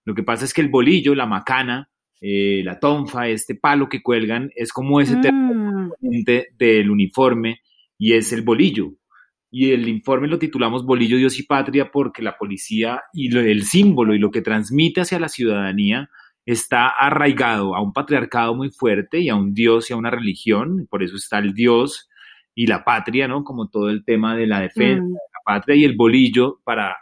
Lo 0.06 0.16
que 0.16 0.24
pasa 0.24 0.46
es 0.46 0.54
que 0.54 0.62
el 0.62 0.70
bolillo, 0.70 1.14
la 1.14 1.26
macana, 1.26 1.90
eh, 2.22 2.62
la 2.64 2.80
tonfa, 2.80 3.28
este 3.28 3.56
palo 3.56 3.90
que 3.90 4.02
cuelgan, 4.02 4.50
es 4.56 4.72
como 4.72 5.02
ese 5.02 5.18
mm. 5.18 5.92
del 6.58 6.90
uniforme 6.90 7.62
y 7.98 8.14
es 8.14 8.32
el 8.32 8.42
bolillo. 8.42 8.94
Y 9.52 9.72
el 9.72 9.88
informe 9.90 10.28
lo 10.28 10.38
titulamos 10.38 10.86
Bolillo, 10.86 11.18
Dios 11.18 11.40
y 11.40 11.44
Patria 11.44 11.90
porque 11.92 12.22
la 12.22 12.38
policía 12.38 13.02
y 13.14 13.36
el 13.36 13.64
símbolo 13.64 14.14
y 14.14 14.20
lo 14.20 14.30
que 14.30 14.44
transmite 14.44 15.02
hacia 15.02 15.20
la 15.20 15.28
ciudadanía 15.28 16.10
está 16.52 16.88
arraigado 16.88 17.76
a 17.76 17.82
un 17.82 17.94
patriarcado 17.94 18.56
muy 18.56 18.72
fuerte 18.72 19.20
y 19.20 19.30
a 19.30 19.36
un 19.36 19.54
dios 19.54 19.90
y 19.90 19.94
a 19.94 19.98
una 19.98 20.10
religión, 20.10 20.88
por 20.90 21.04
eso 21.04 21.16
está 21.16 21.38
el 21.38 21.54
dios 21.54 22.10
y 22.56 22.66
la 22.66 22.84
patria, 22.84 23.28
¿no? 23.28 23.44
Como 23.44 23.70
todo 23.70 23.90
el 23.90 24.04
tema 24.04 24.36
de 24.36 24.48
la 24.48 24.62
defensa 24.62 25.04
mm. 25.04 25.08
de 25.08 25.14
la 25.14 25.40
patria 25.46 25.76
y 25.76 25.84
el 25.86 25.96
bolillo 25.96 26.60
para 26.64 26.98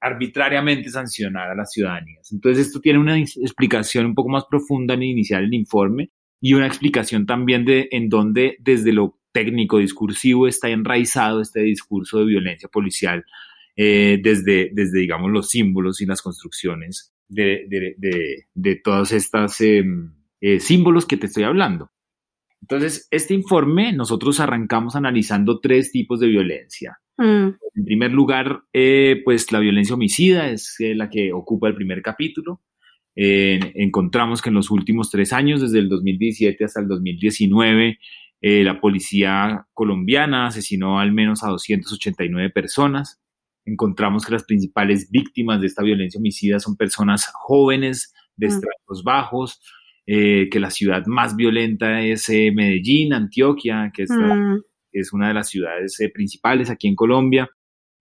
arbitrariamente 0.00 0.88
sancionar 0.88 1.50
a 1.50 1.54
las 1.54 1.70
ciudadanías. 1.72 2.32
Entonces 2.32 2.68
esto 2.68 2.80
tiene 2.80 2.98
una 2.98 3.18
explicación 3.18 4.06
un 4.06 4.14
poco 4.14 4.30
más 4.30 4.44
profunda 4.48 4.94
en 4.94 5.02
el 5.02 5.54
informe 5.54 6.10
y 6.40 6.54
una 6.54 6.66
explicación 6.66 7.26
también 7.26 7.66
de 7.66 7.88
en 7.90 8.08
dónde 8.08 8.56
desde 8.60 8.92
lo 8.92 9.18
técnico 9.32 9.78
discursivo 9.78 10.46
está 10.48 10.70
enraizado 10.70 11.42
este 11.42 11.60
discurso 11.60 12.20
de 12.20 12.26
violencia 12.26 12.68
policial 12.70 13.24
eh, 13.76 14.18
desde, 14.22 14.70
desde, 14.72 15.00
digamos, 15.00 15.30
los 15.30 15.48
símbolos 15.48 16.00
y 16.00 16.06
las 16.06 16.22
construcciones 16.22 17.12
de, 17.28 18.46
de, 18.54 18.76
todos 18.76 19.12
estos 19.12 19.60
em, 19.60 20.12
eh, 20.40 20.60
símbolos 20.60 21.06
que 21.06 21.16
te 21.16 21.26
estoy 21.26 21.44
hablando. 21.44 21.90
Entonces, 22.60 23.06
este 23.10 23.34
informe 23.34 23.92
nosotros 23.92 24.40
arrancamos 24.40 24.96
analizando 24.96 25.60
tres 25.60 25.92
tipos 25.92 26.20
de 26.20 26.26
violencia. 26.26 26.98
Mm. 27.16 27.48
En 27.74 27.84
primer 27.84 28.12
lugar, 28.12 28.62
eh, 28.72 29.20
pues 29.24 29.50
la 29.52 29.60
violencia 29.60 29.94
homicida 29.94 30.50
es 30.50 30.76
eh, 30.80 30.94
la 30.94 31.08
que 31.08 31.32
ocupa 31.32 31.68
el 31.68 31.74
primer 31.74 32.02
capítulo. 32.02 32.60
encontramos 33.20 34.40
que 34.40 34.48
en 34.48 34.54
los 34.54 34.70
últimos 34.70 35.10
tres 35.10 35.32
años, 35.32 35.60
desde 35.60 35.80
el 35.80 35.88
2017 35.88 36.64
hasta 36.64 36.80
el 36.80 36.86
2019, 36.86 37.98
la 38.40 38.80
policía 38.80 39.66
colombiana 39.74 40.46
asesinó 40.46 41.00
al 41.00 41.10
menos 41.10 41.42
a 41.42 41.48
289 41.48 42.50
personas. 42.50 43.20
Encontramos 43.68 44.24
que 44.24 44.32
las 44.32 44.44
principales 44.44 45.10
víctimas 45.10 45.60
de 45.60 45.66
esta 45.66 45.82
violencia 45.82 46.18
homicida 46.18 46.58
son 46.58 46.76
personas 46.76 47.30
jóvenes 47.34 48.14
de 48.36 48.46
mm. 48.46 48.50
estratos 48.50 49.04
bajos, 49.04 49.60
eh, 50.06 50.48
que 50.50 50.60
la 50.60 50.70
ciudad 50.70 51.04
más 51.06 51.36
violenta 51.36 52.00
es 52.00 52.28
eh, 52.28 52.50
Medellín, 52.54 53.12
Antioquia, 53.12 53.90
que 53.94 54.04
es, 54.04 54.10
mm. 54.10 54.56
es, 54.92 55.12
una 55.12 55.28
de 55.28 55.34
las 55.34 55.48
ciudades 55.48 56.00
eh, 56.00 56.08
principales 56.08 56.70
aquí 56.70 56.88
en 56.88 56.96
Colombia. 56.96 57.50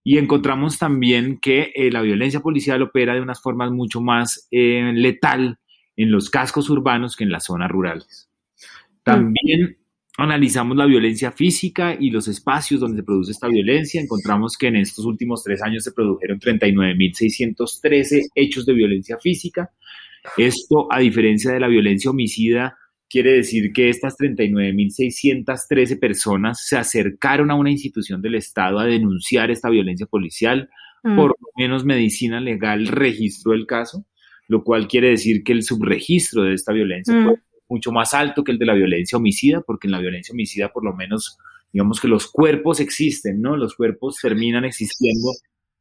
Y 0.03 0.17
encontramos 0.17 0.79
también 0.79 1.37
que 1.37 1.73
la 1.91 2.01
violencia 2.01 2.39
policial 2.39 2.81
opera 2.81 3.13
de 3.13 3.19
unas 3.19 3.41
formas 3.41 3.71
mucho 3.71 3.99
más 3.99 4.47
letal 4.51 5.59
en 5.97 6.11
los 6.11 6.29
cascos 6.29 6.69
urbanos 6.69 7.17
que 7.17 7.25
en 7.25 7.31
las 7.31 7.43
zonas 7.43 7.69
rurales. 7.69 8.29
Mm. 8.55 9.03
También 9.03 9.77
analizamos 10.17 10.75
la 10.75 10.87
violencia 10.87 11.31
física 11.31 11.95
y 11.97 12.09
los 12.09 12.27
espacios 12.27 12.81
donde 12.81 12.97
se 12.97 13.03
produce 13.03 13.31
esta 13.31 13.47
violencia, 13.47 14.01
encontramos 14.01 14.57
que 14.57 14.67
en 14.67 14.77
estos 14.77 15.05
últimos 15.05 15.43
tres 15.43 15.61
años 15.61 15.83
se 15.83 15.91
produjeron 15.91 16.39
39.613 16.39 18.29
hechos 18.33 18.65
de 18.65 18.73
violencia 18.73 19.17
física. 19.19 19.69
Esto, 20.35 20.87
a 20.91 20.99
diferencia 20.99 21.51
de 21.51 21.59
la 21.59 21.67
violencia 21.67 22.09
homicida, 22.09 22.75
quiere 23.07 23.33
decir 23.33 23.71
que 23.71 23.89
estas 23.89 24.17
39.613 24.17 25.99
personas 25.99 26.65
se 26.65 26.77
acercaron 26.77 27.51
a 27.51 27.55
una 27.55 27.69
institución 27.69 28.19
del 28.19 28.35
Estado 28.35 28.79
a 28.79 28.85
denunciar 28.85 29.51
esta 29.51 29.69
violencia 29.69 30.07
policial, 30.07 30.67
mm. 31.03 31.15
por 31.15 31.29
lo 31.29 31.47
menos 31.55 31.85
medicina 31.85 32.41
legal 32.41 32.87
registró 32.87 33.53
el 33.53 33.67
caso, 33.67 34.03
lo 34.47 34.63
cual 34.63 34.87
quiere 34.87 35.11
decir 35.11 35.43
que 35.43 35.53
el 35.53 35.61
subregistro 35.61 36.41
de 36.41 36.55
esta 36.55 36.73
violencia 36.73 37.13
mm 37.13 37.46
mucho 37.69 37.91
más 37.91 38.13
alto 38.13 38.43
que 38.43 38.51
el 38.51 38.57
de 38.57 38.65
la 38.65 38.73
violencia 38.73 39.17
homicida, 39.17 39.61
porque 39.61 39.87
en 39.87 39.91
la 39.91 39.99
violencia 39.99 40.33
homicida 40.33 40.69
por 40.69 40.83
lo 40.83 40.93
menos, 40.93 41.37
digamos 41.71 41.99
que 41.99 42.07
los 42.07 42.27
cuerpos 42.27 42.79
existen, 42.79 43.41
¿no? 43.41 43.57
Los 43.57 43.75
cuerpos 43.75 44.17
terminan 44.21 44.65
existiendo 44.65 45.31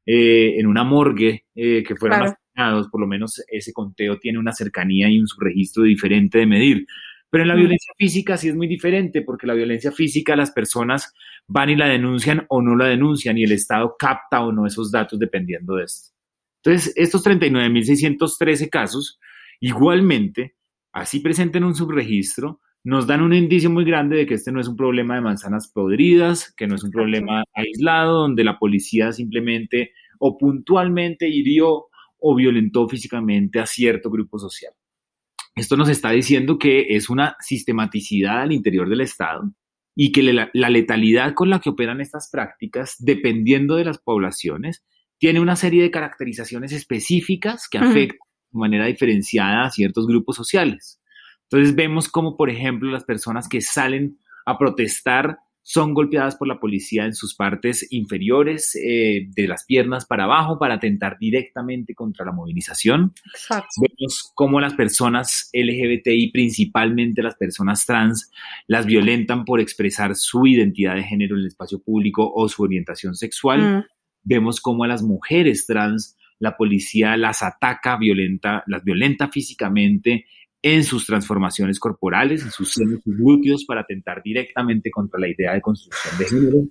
eh, 0.04 0.58
en 0.58 0.66
una 0.66 0.84
morgue 0.84 1.44
eh, 1.54 1.82
que 1.82 1.96
fueron 1.96 2.22
asesinados, 2.22 2.88
por 2.88 3.00
lo 3.00 3.06
menos 3.06 3.42
ese 3.48 3.72
conteo 3.72 4.18
tiene 4.18 4.38
una 4.38 4.52
cercanía 4.52 5.08
y 5.08 5.18
un 5.18 5.26
subregistro 5.26 5.82
diferente 5.82 6.38
de 6.38 6.46
medir. 6.46 6.86
Pero 7.28 7.42
en 7.42 7.48
la 7.48 7.54
violencia 7.54 7.92
física 7.98 8.36
sí 8.36 8.48
es 8.48 8.56
muy 8.56 8.68
diferente, 8.68 9.22
porque 9.22 9.46
la 9.46 9.54
violencia 9.54 9.92
física 9.92 10.36
las 10.36 10.52
personas 10.52 11.12
van 11.48 11.70
y 11.70 11.76
la 11.76 11.86
denuncian 11.86 12.46
o 12.48 12.62
no 12.62 12.76
la 12.76 12.86
denuncian 12.86 13.36
y 13.36 13.44
el 13.44 13.52
Estado 13.52 13.96
capta 13.98 14.42
o 14.42 14.52
no 14.52 14.66
esos 14.66 14.90
datos 14.90 15.18
dependiendo 15.18 15.74
de 15.76 15.84
esto. 15.84 16.14
Entonces, 16.64 16.92
estos 16.96 17.24
39.613 17.24 18.68
casos, 18.68 19.20
igualmente, 19.60 20.55
así 20.96 21.20
presenten 21.20 21.62
un 21.62 21.74
subregistro, 21.74 22.60
nos 22.82 23.06
dan 23.06 23.20
un 23.20 23.34
indicio 23.34 23.68
muy 23.68 23.84
grande 23.84 24.16
de 24.16 24.26
que 24.26 24.34
este 24.34 24.50
no 24.50 24.60
es 24.60 24.68
un 24.68 24.76
problema 24.76 25.14
de 25.14 25.20
manzanas 25.20 25.70
podridas, 25.70 26.54
que 26.56 26.66
no 26.66 26.74
es 26.74 26.84
un 26.84 26.90
problema 26.90 27.44
aislado, 27.52 28.20
donde 28.20 28.44
la 28.44 28.58
policía 28.58 29.12
simplemente 29.12 29.92
o 30.18 30.38
puntualmente 30.38 31.28
hirió 31.28 31.86
o 32.18 32.34
violentó 32.34 32.88
físicamente 32.88 33.60
a 33.60 33.66
cierto 33.66 34.10
grupo 34.10 34.38
social. 34.38 34.72
Esto 35.54 35.76
nos 35.76 35.90
está 35.90 36.10
diciendo 36.10 36.58
que 36.58 36.86
es 36.96 37.10
una 37.10 37.36
sistematicidad 37.40 38.42
al 38.42 38.52
interior 38.52 38.88
del 38.88 39.02
Estado 39.02 39.52
y 39.94 40.12
que 40.12 40.22
la, 40.22 40.50
letalidad 40.54 41.34
con 41.34 41.50
la 41.50 41.60
que 41.60 41.70
operan 41.70 42.00
estas 42.00 42.30
prácticas, 42.30 42.96
dependiendo 42.98 43.76
de 43.76 43.84
las 43.84 43.98
poblaciones, 43.98 44.84
tiene 45.18 45.40
una 45.40 45.56
serie 45.56 45.82
de 45.82 45.90
caracterizaciones 45.90 46.72
específicas 46.72 47.68
que 47.70 47.78
afectan 47.78 48.25
de 48.52 48.58
manera 48.58 48.86
diferenciada 48.86 49.64
a 49.64 49.70
ciertos 49.70 50.06
grupos 50.06 50.36
sociales. 50.36 51.00
Entonces 51.50 51.74
vemos 51.74 52.08
como, 52.08 52.36
por 52.36 52.50
ejemplo, 52.50 52.90
las 52.90 53.04
personas 53.04 53.48
que 53.48 53.60
salen 53.60 54.18
a 54.44 54.58
protestar 54.58 55.38
son 55.68 55.94
golpeadas 55.94 56.36
por 56.36 56.46
la 56.46 56.60
policía 56.60 57.06
en 57.06 57.14
sus 57.14 57.34
partes 57.34 57.88
inferiores, 57.90 58.76
eh, 58.76 59.26
de 59.34 59.48
las 59.48 59.64
piernas 59.64 60.06
para 60.06 60.22
abajo, 60.22 60.60
para 60.60 60.74
atentar 60.74 61.18
directamente 61.18 61.92
contra 61.92 62.24
la 62.24 62.30
movilización. 62.30 63.12
Vemos 63.76 64.30
cómo 64.36 64.60
las 64.60 64.74
personas 64.74 65.50
LGBTI, 65.52 66.30
principalmente 66.30 67.20
las 67.20 67.34
personas 67.34 67.84
trans, 67.84 68.30
las 68.68 68.86
violentan 68.86 69.44
por 69.44 69.58
expresar 69.58 70.14
su 70.14 70.46
identidad 70.46 70.94
de 70.94 71.02
género 71.02 71.34
en 71.34 71.40
el 71.40 71.48
espacio 71.48 71.80
público 71.82 72.32
o 72.32 72.48
su 72.48 72.62
orientación 72.62 73.16
sexual. 73.16 73.78
Mm. 73.78 73.84
Vemos 74.22 74.60
cómo 74.60 74.84
a 74.84 74.88
las 74.88 75.02
mujeres 75.02 75.66
trans 75.66 76.16
la 76.38 76.56
policía 76.56 77.16
las 77.16 77.42
ataca, 77.42 77.96
violenta, 77.96 78.62
las 78.66 78.84
violenta 78.84 79.28
físicamente 79.28 80.26
en 80.62 80.84
sus 80.84 81.06
transformaciones 81.06 81.78
corporales, 81.78 82.42
en 82.42 82.50
sus 82.50 82.72
senos 82.72 83.00
y 83.04 83.10
glúteos 83.12 83.64
para 83.64 83.82
atentar 83.82 84.22
directamente 84.22 84.90
contra 84.90 85.20
la 85.20 85.28
idea 85.28 85.54
de 85.54 85.60
construcción 85.60 86.18
de 86.18 86.24
género. 86.24 86.68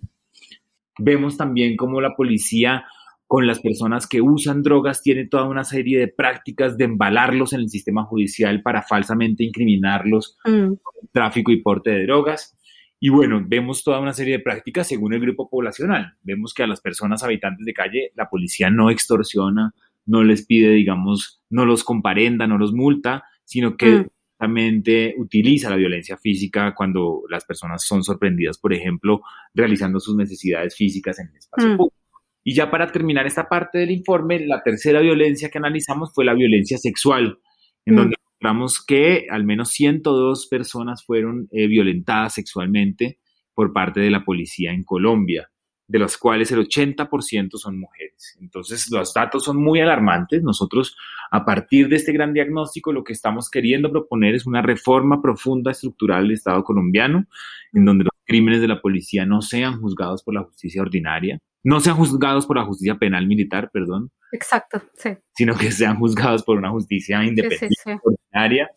Vemos 0.99 1.37
también 1.37 1.75
cómo 1.75 2.01
la 2.01 2.15
policía 2.15 2.85
con 3.27 3.47
las 3.47 3.59
personas 3.59 4.07
que 4.07 4.21
usan 4.21 4.61
drogas 4.61 5.01
tiene 5.01 5.27
toda 5.27 5.45
una 5.45 5.63
serie 5.63 5.99
de 5.99 6.07
prácticas 6.07 6.77
de 6.77 6.85
embalarlos 6.85 7.53
en 7.53 7.61
el 7.61 7.69
sistema 7.69 8.03
judicial 8.03 8.61
para 8.61 8.83
falsamente 8.83 9.43
incriminarlos 9.43 10.37
mm. 10.45 10.73
por 10.73 10.93
tráfico 11.11 11.51
y 11.51 11.61
porte 11.61 11.91
de 11.91 12.03
drogas. 12.03 12.55
Y 12.99 13.09
bueno, 13.09 13.43
vemos 13.45 13.83
toda 13.83 13.99
una 13.99 14.13
serie 14.13 14.37
de 14.37 14.43
prácticas 14.43 14.87
según 14.87 15.13
el 15.13 15.19
grupo 15.19 15.49
poblacional. 15.49 16.13
Vemos 16.23 16.53
que 16.53 16.63
a 16.63 16.67
las 16.67 16.81
personas 16.81 17.23
habitantes 17.23 17.65
de 17.65 17.73
calle 17.73 18.11
la 18.15 18.29
policía 18.29 18.69
no 18.69 18.89
extorsiona, 18.89 19.73
no 20.05 20.23
les 20.23 20.45
pide, 20.45 20.69
digamos, 20.71 21.41
no 21.49 21.65
los 21.65 21.83
comparenda, 21.83 22.47
no 22.47 22.57
los 22.57 22.73
multa, 22.73 23.23
sino 23.43 23.75
que 23.75 24.05
mm. 24.39 25.19
utiliza 25.19 25.69
la 25.69 25.75
violencia 25.75 26.17
física 26.17 26.73
cuando 26.75 27.23
las 27.29 27.45
personas 27.45 27.85
son 27.85 28.03
sorprendidas, 28.03 28.57
por 28.57 28.73
ejemplo, 28.73 29.21
realizando 29.53 29.99
sus 29.99 30.15
necesidades 30.15 30.75
físicas 30.75 31.19
en 31.19 31.29
el 31.29 31.37
espacio 31.37 31.69
mm. 31.69 31.77
público. 31.77 31.95
Y 32.43 32.53
ya 32.53 32.69
para 32.69 32.91
terminar 32.91 33.25
esta 33.25 33.49
parte 33.49 33.79
del 33.79 33.91
informe, 33.91 34.45
la 34.45 34.61
tercera 34.61 34.99
violencia 35.01 35.49
que 35.49 35.57
analizamos 35.57 36.13
fue 36.13 36.25
la 36.25 36.33
violencia 36.33 36.77
sexual, 36.77 37.39
en 37.85 37.93
mm. 37.93 37.97
donde 37.97 38.15
encontramos 38.45 38.83
que 38.85 39.27
al 39.31 39.43
menos 39.43 39.69
102 39.69 40.47
personas 40.47 41.03
fueron 41.03 41.47
eh, 41.51 41.67
violentadas 41.67 42.35
sexualmente 42.35 43.17
por 43.55 43.73
parte 43.73 43.99
de 44.01 44.11
la 44.11 44.23
policía 44.23 44.71
en 44.71 44.83
Colombia, 44.83 45.49
de 45.87 45.99
las 45.99 46.17
cuales 46.17 46.51
el 46.51 46.59
80% 46.59 47.57
son 47.57 47.79
mujeres. 47.79 48.37
Entonces, 48.39 48.91
los 48.91 49.13
datos 49.13 49.43
son 49.43 49.57
muy 49.57 49.79
alarmantes. 49.79 50.43
Nosotros, 50.43 50.95
a 51.31 51.43
partir 51.43 51.89
de 51.89 51.95
este 51.95 52.11
gran 52.13 52.33
diagnóstico, 52.33 52.93
lo 52.93 53.03
que 53.03 53.13
estamos 53.13 53.49
queriendo 53.49 53.89
proponer 53.89 54.35
es 54.35 54.45
una 54.45 54.61
reforma 54.61 55.21
profunda 55.21 55.71
estructural 55.71 56.23
del 56.23 56.33
Estado 56.33 56.63
colombiano, 56.63 57.25
en 57.73 57.85
donde 57.85 58.03
los 58.03 58.13
crímenes 58.25 58.61
de 58.61 58.67
la 58.67 58.81
policía 58.81 59.25
no 59.25 59.41
sean 59.41 59.81
juzgados 59.81 60.23
por 60.23 60.35
la 60.35 60.43
justicia 60.43 60.83
ordinaria, 60.83 61.39
no 61.65 61.81
sean 61.81 61.97
juzgados 61.97 62.45
por 62.45 62.57
la 62.57 62.63
justicia 62.63 62.95
penal 62.95 63.27
militar, 63.27 63.69
perdón, 63.73 64.11
Exacto, 64.35 64.81
sí. 64.95 65.09
Sino 65.33 65.55
que 65.55 65.71
sean 65.71 65.97
juzgados 65.97 66.43
por 66.43 66.57
una 66.57 66.69
justicia 66.69 67.23
independiente, 67.23 67.99
ordinaria. 68.03 68.69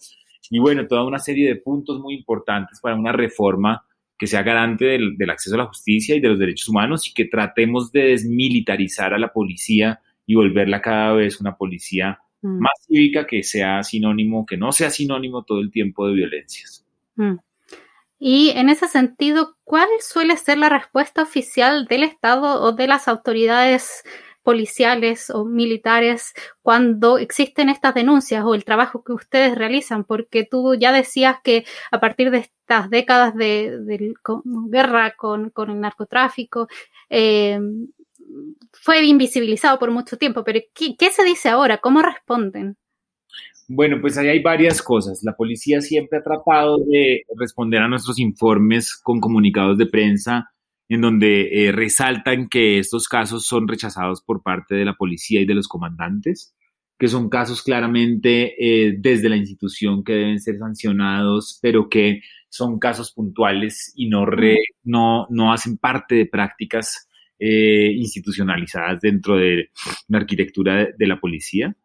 Y 0.51 0.59
bueno, 0.59 0.87
toda 0.87 1.05
una 1.05 1.19
serie 1.19 1.49
de 1.49 1.57
puntos 1.57 2.01
muy 2.01 2.15
importantes 2.15 2.81
para 2.81 2.95
una 2.95 3.13
reforma 3.13 3.85
que 4.17 4.27
sea 4.27 4.43
garante 4.43 4.85
del, 4.85 5.31
acceso 5.31 5.55
a 5.55 5.59
la 5.59 5.67
justicia 5.67 6.17
y 6.17 6.21
de 6.21 6.29
los 6.29 6.39
derechos 6.39 6.69
humanos 6.69 7.09
y 7.09 7.15
que 7.15 7.27
tratemos 7.27 7.93
de 7.93 8.09
desmilitarizar 8.09 9.15
a 9.15 9.19
la 9.19 9.33
policía 9.33 10.01
y 10.27 10.35
volverla 10.35 10.81
cada 10.81 11.13
vez 11.13 11.41
una 11.41 11.57
policía 11.57 12.19
mm. 12.43 12.59
más 12.59 12.73
cívica 12.87 13.27
que 13.27 13.43
sea 13.43 13.83
sinónimo, 13.83 14.47
que 14.47 14.57
no 14.57 14.73
sea 14.73 14.91
sinónimo 14.91 15.45
todo 15.45 15.61
el 15.61 15.71
tiempo 15.71 16.07
de 16.07 16.15
violencias. 16.15 16.87
Mm. 17.17 17.35
Y 18.19 18.51
en 18.51 18.69
ese 18.69 18.89
sentido, 18.89 19.57
¿cuál 19.65 19.89
suele 20.01 20.37
ser 20.37 20.59
la 20.59 20.69
respuesta 20.69 21.23
oficial 21.23 21.87
del 21.87 22.03
Estado 22.03 22.63
o 22.63 22.73
de 22.73 22.89
las 22.89 23.07
autoridades 23.09 24.03
policiales 24.49 25.29
o 25.29 25.45
militares 25.45 26.33
cuando 26.63 27.19
existen 27.19 27.69
estas 27.69 27.95
denuncias 27.95 28.45
o 28.47 28.55
el 28.55 28.65
trabajo 28.65 29.05
que 29.05 29.13
ustedes 29.13 29.55
realizan, 29.55 30.05
porque 30.05 30.49
tú 30.51 30.75
ya 30.75 30.91
decías 30.91 31.37
que 31.45 31.67
a 31.91 32.01
partir 32.01 32.31
de 32.31 32.39
estas 32.39 32.89
décadas 32.89 33.35
de, 33.35 33.79
guerra 34.71 35.15
con, 35.17 35.53
el 35.55 35.81
narcotráfico, 35.81 36.67
eh, 37.11 37.61
fue 38.73 39.05
invisibilizado 39.05 39.79
por 39.79 39.91
mucho 39.91 40.17
tiempo, 40.17 40.45
pero 40.45 40.61
¿qué, 40.73 41.11
se 41.11 41.25
dice 41.25 41.51
ahora? 41.51 41.77
¿Cómo 41.77 42.01
responden? 42.01 42.79
Bueno, 43.69 44.01
pues 44.01 44.17
ahí 44.17 44.29
hay 44.29 44.43
varias 44.43 44.83
cosas. 44.83 45.21
La 45.23 45.37
policía 45.37 45.81
siempre 45.81 46.19
ha 46.19 46.23
tratado 46.23 46.79
de 46.79 47.23
responder 47.37 47.83
a 47.83 47.89
nuestros 47.89 48.19
informes 48.19 48.99
con 49.01 49.21
comunicados 49.21 49.77
de 49.77 49.87
prensa 49.87 50.51
en 50.89 51.03
donde 51.03 51.67
eh, 51.67 51.73
resaltan 51.73 52.49
que 52.49 52.79
estos 52.79 53.09
casos 53.09 53.45
son 53.45 53.69
rechazados 53.69 54.23
por 54.23 54.43
parte 54.43 54.75
de 54.75 54.87
la 54.87 54.95
policía 54.95 55.41
y 55.41 55.45
de 55.45 55.55
los 55.55 55.69
comandantes, 55.69 56.55
que 56.99 57.09
son 57.09 57.29
casos 57.29 57.63
claramente 57.63 58.55
eh, 58.59 58.97
desde 58.99 59.29
la 59.29 59.37
institución 59.37 60.03
que 60.03 60.15
deben 60.15 60.41
ser 60.41 60.57
sancionados, 60.59 61.59
pero 61.61 61.91
que 61.91 62.23
son 62.49 62.79
casos 62.79 63.13
puntuales 63.13 63.93
y 63.95 64.09
no, 64.09 64.25
no, 64.85 65.27
no 65.29 65.53
hacen 65.53 65.77
parte 65.77 66.15
de 66.15 66.27
prácticas 66.27 67.07
eh, 67.39 67.93
institucionalizadas 67.93 69.01
dentro 69.01 69.37
de 69.37 69.71
la 70.09 70.19
arquitectura 70.19 70.89
de, 70.97 71.07
la 71.07 71.21
policía. 71.21 71.77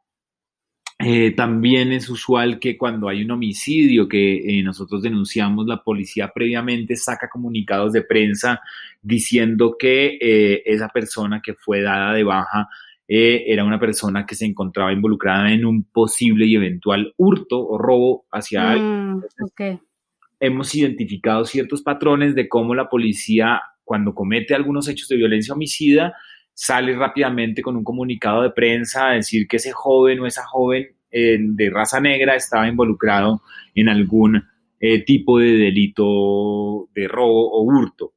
Eh, 1.00 1.31
también 1.31 1.91
es 1.91 2.09
usual 2.09 2.59
que 2.59 2.77
cuando 2.77 3.09
hay 3.09 3.23
un 3.23 3.31
homicidio 3.31 4.07
que 4.07 4.35
eh, 4.35 4.63
nosotros 4.63 5.01
denunciamos, 5.01 5.65
la 5.67 5.83
policía 5.83 6.31
previamente 6.33 6.95
saca 6.95 7.29
comunicados 7.29 7.93
de 7.93 8.03
prensa 8.03 8.62
diciendo 9.01 9.75
que 9.77 10.17
eh, 10.21 10.63
esa 10.65 10.89
persona 10.89 11.41
que 11.41 11.55
fue 11.55 11.81
dada 11.81 12.13
de 12.13 12.23
baja 12.23 12.67
era 13.15 13.63
una 13.63 13.79
persona 13.79 14.25
que 14.25 14.33
se 14.33 14.45
encontraba 14.45 14.91
involucrada 14.91 15.51
en 15.51 15.65
un 15.65 15.83
posible 15.83 16.47
y 16.47 16.55
eventual 16.55 17.13
hurto 17.17 17.63
o 17.63 17.77
robo 17.77 18.25
hacia 18.31 18.71
alguien. 18.71 19.17
Mm, 19.17 19.23
hemos 20.39 20.73
identificado 20.73 21.45
ciertos 21.45 21.83
patrones 21.83 22.33
de 22.33 22.50
cómo 22.50 22.73
la 22.73 22.89
policía, 22.89 23.62
cuando 23.83 24.15
comete 24.15 24.55
algunos 24.55 24.88
hechos 24.88 25.09
de 25.09 25.17
violencia 25.17 25.53
homicida, 25.53 26.15
sale 26.53 26.95
rápidamente 26.95 27.62
con 27.62 27.75
un 27.75 27.83
comunicado 27.83 28.43
de 28.43 28.51
prensa 28.51 29.10
a 29.10 29.13
decir 29.13 29.48
que 29.48 29.57
ese 29.57 29.72
joven 29.72 30.19
o 30.19 30.27
esa 30.27 30.45
joven 30.45 30.88
eh, 31.12 31.38
de 31.39 31.69
raza 31.69 32.00
negra 32.00 32.36
estaba 32.36 32.67
involucrado 32.67 33.41
en 33.75 33.89
algún 33.89 34.43
eh, 34.79 35.03
tipo 35.03 35.39
de 35.39 35.53
delito 35.53 36.89
de 36.93 37.07
robo 37.07 37.51
o 37.51 37.63
hurto. 37.63 38.13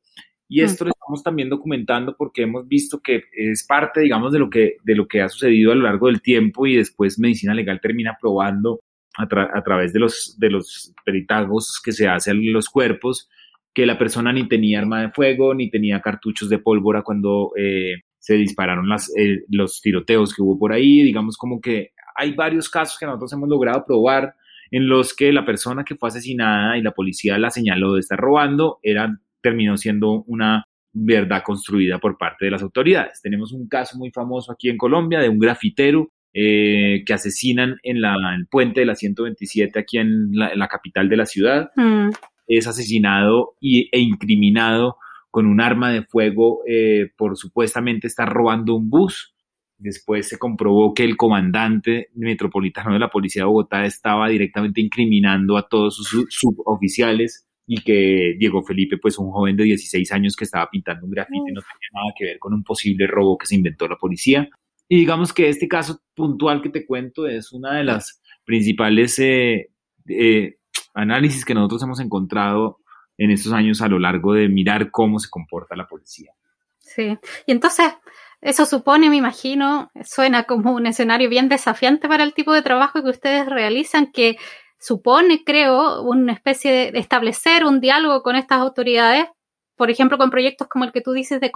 Y 0.48 0.60
esto 0.60 0.84
lo 0.84 0.92
estamos 0.92 1.24
también 1.24 1.48
documentando 1.48 2.16
porque 2.16 2.42
hemos 2.42 2.68
visto 2.68 3.00
que 3.00 3.24
es 3.32 3.66
parte, 3.66 4.00
digamos, 4.00 4.32
de 4.32 4.38
lo 4.38 4.48
que, 4.48 4.76
de 4.84 4.94
lo 4.94 5.08
que 5.08 5.20
ha 5.20 5.28
sucedido 5.28 5.72
a 5.72 5.74
lo 5.74 5.82
largo 5.82 6.06
del 6.06 6.22
tiempo 6.22 6.66
y 6.66 6.76
después 6.76 7.18
medicina 7.18 7.52
legal 7.52 7.80
termina 7.80 8.16
probando 8.20 8.80
a, 9.16 9.26
través 9.62 9.92
de 9.92 9.98
los, 9.98 10.36
de 10.38 10.50
los 10.50 10.94
peritagos 11.04 11.80
que 11.82 11.92
se 11.92 12.06
hacen 12.06 12.36
en 12.36 12.52
los 12.52 12.68
cuerpos 12.68 13.28
que 13.72 13.86
la 13.86 13.98
persona 13.98 14.32
ni 14.32 14.48
tenía 14.48 14.78
arma 14.78 15.02
de 15.02 15.10
fuego, 15.10 15.54
ni 15.54 15.70
tenía 15.70 16.00
cartuchos 16.00 16.48
de 16.48 16.58
pólvora 16.58 17.02
cuando 17.02 17.52
eh, 17.56 17.96
se 18.26 18.34
dispararon 18.34 18.88
las, 18.88 19.08
eh, 19.16 19.44
los 19.48 19.80
tiroteos 19.80 20.34
que 20.34 20.42
hubo 20.42 20.58
por 20.58 20.72
ahí, 20.72 21.04
digamos 21.04 21.36
como 21.36 21.60
que 21.60 21.92
hay 22.16 22.34
varios 22.34 22.68
casos 22.68 22.98
que 22.98 23.06
nosotros 23.06 23.32
hemos 23.34 23.48
logrado 23.48 23.84
probar 23.86 24.34
en 24.72 24.88
los 24.88 25.14
que 25.14 25.32
la 25.32 25.44
persona 25.44 25.84
que 25.84 25.94
fue 25.94 26.08
asesinada 26.08 26.76
y 26.76 26.82
la 26.82 26.90
policía 26.90 27.38
la 27.38 27.50
señaló 27.50 27.92
de 27.92 28.00
estar 28.00 28.18
robando 28.18 28.80
era, 28.82 29.16
terminó 29.40 29.76
siendo 29.76 30.24
una 30.24 30.64
verdad 30.92 31.44
construida 31.44 32.00
por 32.00 32.18
parte 32.18 32.46
de 32.46 32.50
las 32.50 32.62
autoridades. 32.62 33.22
Tenemos 33.22 33.52
un 33.52 33.68
caso 33.68 33.96
muy 33.96 34.10
famoso 34.10 34.50
aquí 34.50 34.70
en 34.70 34.76
Colombia 34.76 35.20
de 35.20 35.28
un 35.28 35.38
grafitero 35.38 36.10
eh, 36.34 37.04
que 37.06 37.12
asesinan 37.12 37.76
en, 37.84 38.00
la, 38.00 38.16
el 38.36 38.48
puente 38.48 38.80
de 38.80 38.86
la 38.86 38.96
127 38.96 39.78
aquí 39.78 39.98
en 39.98 40.30
la, 40.32 40.66
capital 40.66 41.08
de 41.08 41.16
la 41.16 41.26
ciudad. 41.26 41.70
Mm. 41.76 42.08
Es 42.48 42.66
asesinado 42.66 43.54
y, 43.60 43.88
e 43.92 44.00
incriminado 44.00 44.96
con 45.30 45.46
un 45.46 45.60
arma 45.60 45.90
de 45.90 46.02
fuego 46.02 46.62
eh, 46.66 47.10
por 47.16 47.36
supuestamente 47.36 48.06
estar 48.06 48.32
robando 48.32 48.74
un 48.74 48.88
bus. 48.88 49.34
Después 49.78 50.28
se 50.28 50.38
comprobó 50.38 50.94
que 50.94 51.04
el 51.04 51.16
comandante 51.16 52.08
metropolitano 52.14 52.94
de 52.94 52.98
la 52.98 53.10
Policía 53.10 53.42
de 53.42 53.46
Bogotá 53.46 53.84
estaba 53.84 54.28
directamente 54.28 54.80
incriminando 54.80 55.56
a 55.58 55.68
todos 55.68 55.96
sus 55.96 56.26
suboficiales 56.30 57.46
y 57.66 57.82
que 57.82 58.36
Diego 58.38 58.62
Felipe, 58.62 58.96
pues 58.96 59.18
un 59.18 59.30
joven 59.30 59.56
de 59.56 59.64
16 59.64 60.10
años 60.12 60.36
que 60.36 60.44
estaba 60.44 60.70
pintando 60.70 61.04
un 61.04 61.10
grafite, 61.10 61.52
no 61.52 61.60
tenía 61.60 61.90
nada 61.92 62.14
que 62.16 62.24
ver 62.24 62.38
con 62.38 62.54
un 62.54 62.62
posible 62.62 63.06
robo 63.06 63.36
que 63.36 63.46
se 63.46 63.56
inventó 63.56 63.88
la 63.88 63.96
policía. 63.96 64.48
Y 64.88 64.96
digamos 64.96 65.32
que 65.32 65.48
este 65.48 65.66
caso 65.66 66.00
puntual 66.14 66.62
que 66.62 66.70
te 66.70 66.86
cuento 66.86 67.26
es 67.26 67.52
una 67.52 67.76
de 67.76 67.84
las 67.84 68.22
principales 68.44 69.18
eh, 69.18 69.70
eh, 70.08 70.58
análisis 70.94 71.44
que 71.44 71.54
nosotros 71.54 71.82
hemos 71.82 72.00
encontrado 72.00 72.78
en 73.18 73.30
estos 73.30 73.52
años 73.52 73.82
a 73.82 73.88
lo 73.88 73.98
largo 73.98 74.34
de 74.34 74.48
mirar 74.48 74.90
cómo 74.90 75.18
se 75.18 75.30
comporta 75.30 75.76
la 75.76 75.86
policía. 75.86 76.32
Sí, 76.78 77.18
y 77.46 77.52
entonces 77.52 77.92
eso 78.40 78.66
supone, 78.66 79.10
me 79.10 79.16
imagino, 79.16 79.90
suena 80.04 80.44
como 80.44 80.72
un 80.72 80.86
escenario 80.86 81.28
bien 81.28 81.48
desafiante 81.48 82.08
para 82.08 82.22
el 82.22 82.34
tipo 82.34 82.52
de 82.52 82.62
trabajo 82.62 83.02
que 83.02 83.10
ustedes 83.10 83.46
realizan, 83.46 84.12
que 84.12 84.36
supone, 84.78 85.42
creo, 85.44 86.02
una 86.02 86.32
especie 86.32 86.92
de 86.92 86.98
establecer 86.98 87.64
un 87.64 87.80
diálogo 87.80 88.22
con 88.22 88.36
estas 88.36 88.58
autoridades, 88.58 89.26
por 89.74 89.90
ejemplo, 89.90 90.18
con 90.18 90.30
proyectos 90.30 90.68
como 90.68 90.84
el 90.84 90.92
que 90.92 91.00
tú 91.00 91.12
dices 91.12 91.40
de, 91.40 91.50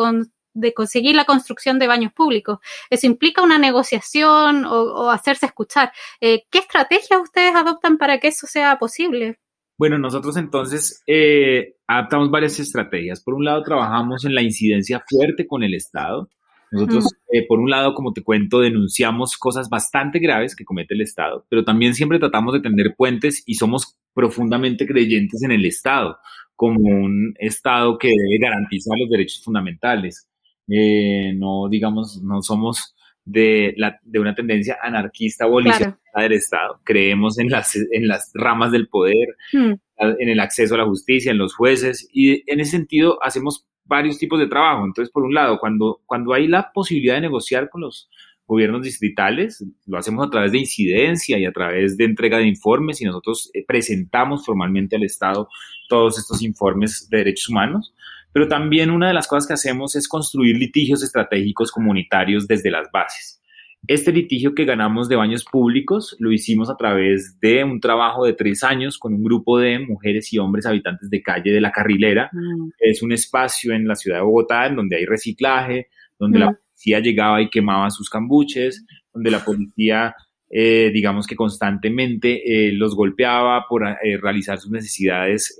conseguir 0.74 1.14
la 1.14 1.26
construcción 1.26 1.78
de 1.78 1.86
baños 1.86 2.12
públicos. 2.12 2.58
Eso 2.88 3.06
implica 3.06 3.42
una 3.42 3.58
negociación 3.58 4.64
o, 4.64 5.10
hacerse 5.10 5.46
escuchar. 5.46 5.92
Eh, 6.20 6.44
¿Qué 6.50 6.58
estrategias 6.58 7.20
ustedes 7.20 7.54
adoptan 7.54 7.98
para 7.98 8.18
que 8.18 8.28
eso 8.28 8.46
sea 8.46 8.78
posible? 8.78 9.38
Bueno, 9.80 9.96
nosotros 9.96 10.36
entonces 10.36 11.02
eh, 11.06 11.76
adaptamos 11.86 12.30
varias 12.30 12.60
estrategias. 12.60 13.22
Por 13.22 13.32
un 13.32 13.46
lado, 13.46 13.62
trabajamos 13.62 14.26
en 14.26 14.34
la 14.34 14.42
incidencia 14.42 15.02
fuerte 15.08 15.46
con 15.46 15.62
el 15.62 15.72
Estado. 15.72 16.28
Nosotros, 16.70 17.06
eh, 17.32 17.46
por 17.48 17.60
un 17.60 17.70
lado, 17.70 17.94
como 17.94 18.12
te 18.12 18.22
cuento, 18.22 18.60
denunciamos 18.60 19.38
cosas 19.38 19.70
bastante 19.70 20.18
graves 20.18 20.54
que 20.54 20.66
comete 20.66 20.92
el 20.92 21.00
Estado, 21.00 21.46
pero 21.48 21.64
también 21.64 21.94
siempre 21.94 22.18
tratamos 22.18 22.52
de 22.52 22.60
tender 22.60 22.94
puentes 22.94 23.42
y 23.46 23.54
somos 23.54 23.96
profundamente 24.12 24.86
creyentes 24.86 25.42
en 25.42 25.52
el 25.52 25.64
Estado 25.64 26.18
como 26.56 26.78
un 26.78 27.32
Estado 27.38 27.96
que 27.96 28.08
debe 28.08 28.38
garantizar 28.38 28.98
los 28.98 29.08
derechos 29.08 29.42
fundamentales. 29.42 30.28
Eh, 30.68 31.32
no, 31.36 31.70
digamos, 31.70 32.20
no 32.22 32.42
somos 32.42 32.94
de, 33.24 33.74
la, 33.76 33.98
de 34.02 34.18
una 34.18 34.34
tendencia 34.34 34.78
anarquista 34.82 35.44
abolicionista 35.44 35.98
del 36.16 36.32
Estado. 36.32 36.80
Creemos 36.84 37.38
en 37.38 37.50
las, 37.50 37.76
en 37.76 38.08
las 38.08 38.30
ramas 38.34 38.72
del 38.72 38.88
poder, 38.88 39.36
hmm. 39.52 39.72
en 39.96 40.28
el 40.28 40.40
acceso 40.40 40.74
a 40.74 40.78
la 40.78 40.86
justicia, 40.86 41.32
en 41.32 41.38
los 41.38 41.54
jueces, 41.54 42.08
y 42.12 42.42
en 42.50 42.60
ese 42.60 42.72
sentido 42.72 43.18
hacemos 43.22 43.66
varios 43.84 44.18
tipos 44.18 44.38
de 44.38 44.46
trabajo. 44.46 44.84
Entonces, 44.84 45.12
por 45.12 45.24
un 45.24 45.34
lado, 45.34 45.58
cuando, 45.58 46.00
cuando 46.06 46.32
hay 46.32 46.46
la 46.46 46.72
posibilidad 46.72 47.14
de 47.14 47.22
negociar 47.22 47.68
con 47.68 47.82
los 47.82 48.08
gobiernos 48.46 48.82
distritales, 48.82 49.64
lo 49.86 49.96
hacemos 49.96 50.26
a 50.26 50.30
través 50.30 50.50
de 50.50 50.58
incidencia 50.58 51.38
y 51.38 51.44
a 51.44 51.52
través 51.52 51.96
de 51.96 52.04
entrega 52.04 52.38
de 52.38 52.48
informes 52.48 53.00
y 53.00 53.04
nosotros 53.04 53.48
eh, 53.54 53.64
presentamos 53.64 54.44
formalmente 54.44 54.96
al 54.96 55.04
Estado 55.04 55.48
todos 55.88 56.18
estos 56.18 56.42
informes 56.42 57.08
de 57.08 57.18
derechos 57.18 57.48
humanos 57.48 57.94
pero 58.32 58.48
también 58.48 58.90
una 58.90 59.08
de 59.08 59.14
las 59.14 59.26
cosas 59.26 59.46
que 59.46 59.54
hacemos 59.54 59.96
es 59.96 60.08
construir 60.08 60.56
litigios 60.56 61.02
estratégicos 61.02 61.70
comunitarios 61.72 62.46
desde 62.46 62.70
las 62.70 62.90
bases. 62.92 63.40
Este 63.86 64.12
litigio 64.12 64.54
que 64.54 64.66
ganamos 64.66 65.08
de 65.08 65.16
baños 65.16 65.44
públicos 65.44 66.14
lo 66.18 66.30
hicimos 66.30 66.68
a 66.68 66.76
través 66.76 67.40
de 67.40 67.64
un 67.64 67.80
trabajo 67.80 68.26
de 68.26 68.34
tres 68.34 68.62
años 68.62 68.98
con 68.98 69.14
un 69.14 69.22
grupo 69.22 69.58
de 69.58 69.78
mujeres 69.78 70.32
y 70.32 70.38
hombres 70.38 70.66
habitantes 70.66 71.08
de 71.08 71.22
calle 71.22 71.50
de 71.50 71.62
la 71.62 71.72
Carrilera. 71.72 72.28
Mm. 72.32 72.70
Es 72.78 73.02
un 73.02 73.12
espacio 73.12 73.72
en 73.72 73.88
la 73.88 73.94
ciudad 73.94 74.18
de 74.18 74.24
Bogotá 74.24 74.66
en 74.66 74.76
donde 74.76 74.96
hay 74.96 75.06
reciclaje, 75.06 75.88
donde 76.18 76.38
la 76.38 76.50
mm. 76.50 76.56
policía 76.56 77.00
llegaba 77.00 77.40
y 77.40 77.48
quemaba 77.48 77.88
sus 77.90 78.10
cambuches, 78.10 78.84
donde 79.14 79.30
la 79.30 79.42
policía 79.42 80.14
eh, 80.52 80.90
digamos 80.92 81.28
que 81.28 81.36
constantemente 81.36 82.42
eh, 82.44 82.72
los 82.72 82.96
golpeaba 82.96 83.66
por 83.68 83.86
eh, 83.86 84.18
realizar 84.20 84.58
sus 84.58 84.72
necesidades 84.72 85.56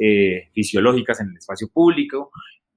fisiológicas 0.52 1.20
en 1.20 1.28
el 1.28 1.36
espacio 1.36 1.68
público 1.72 2.32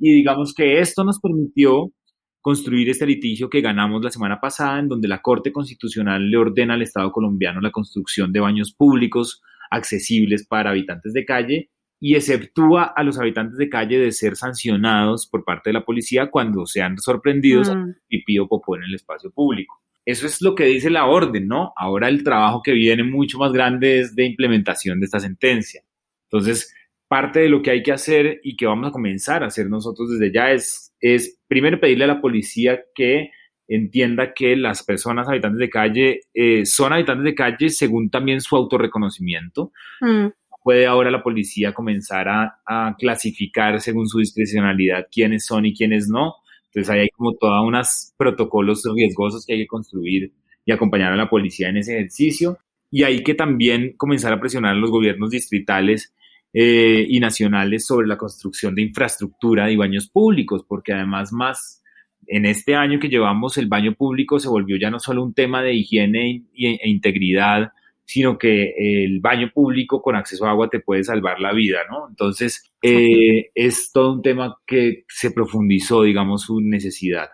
y 0.06 0.14
digamos 0.14 0.54
que 0.54 0.82
esto 0.82 1.06
nos 1.06 1.22
permitió 1.22 1.94
construir 2.42 2.90
este 2.90 3.06
litigio 3.06 3.50
que 3.50 3.62
ganamos 3.62 4.04
la 4.04 4.12
semana 4.12 4.42
pasada, 4.42 4.78
en 4.80 4.90
donde 4.90 5.08
la 5.08 5.22
Corte 5.22 5.54
Constitucional 5.54 6.30
le 6.30 6.36
ordena 6.36 6.74
al 6.74 6.82
Estado 6.82 7.10
colombiano 7.14 7.62
la 7.62 7.72
construcción 7.72 8.34
de 8.34 8.42
baños 8.42 8.74
públicos 8.74 9.42
accesibles 9.72 10.46
para 10.46 10.72
habitantes 10.72 11.14
de 11.14 11.24
calle 11.24 11.70
y 12.02 12.16
exceptúa 12.16 12.84
a 12.84 13.02
los 13.02 13.18
habitantes 13.18 13.58
de 13.58 13.70
calle 13.70 13.98
de 13.98 14.12
ser 14.12 14.36
sancionados 14.36 15.26
por 15.26 15.46
parte 15.46 15.70
de 15.70 15.76
la 15.76 15.86
policía 15.86 16.30
cuando 16.30 16.66
sean 16.66 16.98
sorprendidos 16.98 17.72
y 18.10 18.18
mm. 18.18 18.24
pido 18.26 18.48
popó 18.50 18.76
en 18.76 18.84
el 18.84 18.96
espacio 18.96 19.32
público. 19.32 19.80
Eso 20.06 20.28
es 20.28 20.42
lo 20.42 20.54
que 20.54 20.66
dice 20.66 20.90
la 20.90 21.06
orden, 21.06 21.48
¿no? 21.48 21.72
Ahora 21.78 22.10
el 22.10 22.26
trabajo 22.26 22.62
que 22.62 22.74
viene 22.74 23.06
mucho 23.06 23.38
más 23.38 23.54
grande 23.54 24.02
es 24.02 24.16
de 24.18 24.26
implementación 24.26 25.00
de 25.00 25.06
esta 25.06 25.22
sentencia. 25.22 25.82
Entonces, 26.30 26.74
parte 27.14 27.42
de 27.42 27.50
lo 27.50 27.62
que 27.62 27.70
hay 27.70 27.84
que 27.84 27.92
hacer 27.92 28.40
y 28.42 28.56
que 28.56 28.66
vamos 28.66 28.90
a 28.90 28.92
comenzar 28.92 29.44
a 29.44 29.46
hacer 29.46 29.70
nosotros 29.70 30.10
desde 30.10 30.34
ya 30.34 30.50
es, 30.50 30.96
es 31.00 31.40
primero 31.48 31.80
pedirle 31.80 32.06
a 32.06 32.08
la 32.08 32.20
policía 32.20 32.82
que 32.96 33.30
entienda 33.68 34.34
que 34.34 34.56
las 34.56 34.82
personas 34.82 35.30
habitantes 35.30 35.60
de 35.60 35.70
calle 35.70 36.22
eh, 36.34 36.66
son 36.66 36.92
habitantes 36.92 37.24
de 37.24 37.36
calle 37.36 37.70
según 37.70 38.10
también 38.10 38.42
su 38.42 38.56
autorreconocimiento. 38.56 39.72
Mm. 40.02 40.30
Puede 40.64 40.88
ahora 40.88 41.12
la 41.12 41.22
policía 41.22 41.72
comenzar 41.72 42.28
a, 42.28 42.56
a, 42.66 42.96
clasificar 42.98 43.80
según 43.80 44.08
su 44.08 44.18
discrecionalidad 44.18 45.06
quiénes 45.12 45.46
son 45.46 45.68
y 45.68 45.76
quiénes 45.76 46.10
no. 46.10 46.38
Entonces 46.66 46.90
ahí 46.90 47.02
hay 47.02 47.10
como 47.10 47.36
todos 47.36 47.64
unos 47.64 48.16
protocolos 48.18 48.82
riesgosos 48.92 49.46
que 49.46 49.54
hay 49.54 49.60
que 49.60 49.68
construir 49.68 50.34
y 50.66 50.72
acompañar 50.72 51.14
a 51.14 51.16
la 51.16 51.30
policía 51.30 51.70
en 51.70 51.78
ese 51.78 51.94
ejercicio. 51.96 52.58
Y 52.90 53.04
hay 53.04 53.22
que 53.22 53.36
también 53.36 53.94
comenzar 53.98 54.34
a 54.34 54.40
presionar 54.40 54.72
a 54.72 54.80
los 54.80 54.90
gobiernos 54.90 55.30
distritales 55.30 56.12
eh, 56.54 57.06
y 57.10 57.20
nacionales 57.20 57.86
sobre 57.86 58.08
la 58.08 58.18
construcción 58.18 58.76
de 58.76 58.84
infraestructura 58.84 59.72
y 59.72 59.76
baños 59.76 60.10
públicos, 60.10 60.64
porque 60.68 60.94
además 60.94 61.34
más 61.34 61.82
en 62.28 62.46
este 62.46 62.76
año 62.76 63.00
que 63.00 63.10
llevamos 63.10 63.58
el 63.58 63.68
baño 63.68 63.96
público 63.96 64.40
se 64.40 64.48
volvió 64.48 64.78
ya 64.78 64.90
no 64.90 65.00
solo 65.00 65.24
un 65.24 65.34
tema 65.34 65.62
de 65.62 65.74
higiene 65.74 66.44
e, 66.56 66.90
integridad, 66.90 67.72
sino 68.06 68.38
que 68.38 68.74
el 68.78 69.20
baño 69.20 69.50
público 69.54 70.02
con 70.02 70.16
acceso 70.16 70.46
a 70.46 70.52
agua 70.52 70.70
te 70.70 70.80
puede 70.80 71.04
salvar 71.04 71.40
la 71.40 71.54
vida, 71.54 71.80
¿no? 71.90 72.08
Entonces, 72.10 72.72
eh, 72.82 73.50
es 73.56 73.92
todo 73.92 74.14
un 74.14 74.22
tema 74.22 74.58
que 74.68 75.06
se 75.08 75.32
profundizó, 75.32 76.04
digamos, 76.04 76.44
su 76.44 76.60
necesidad. 76.60 77.30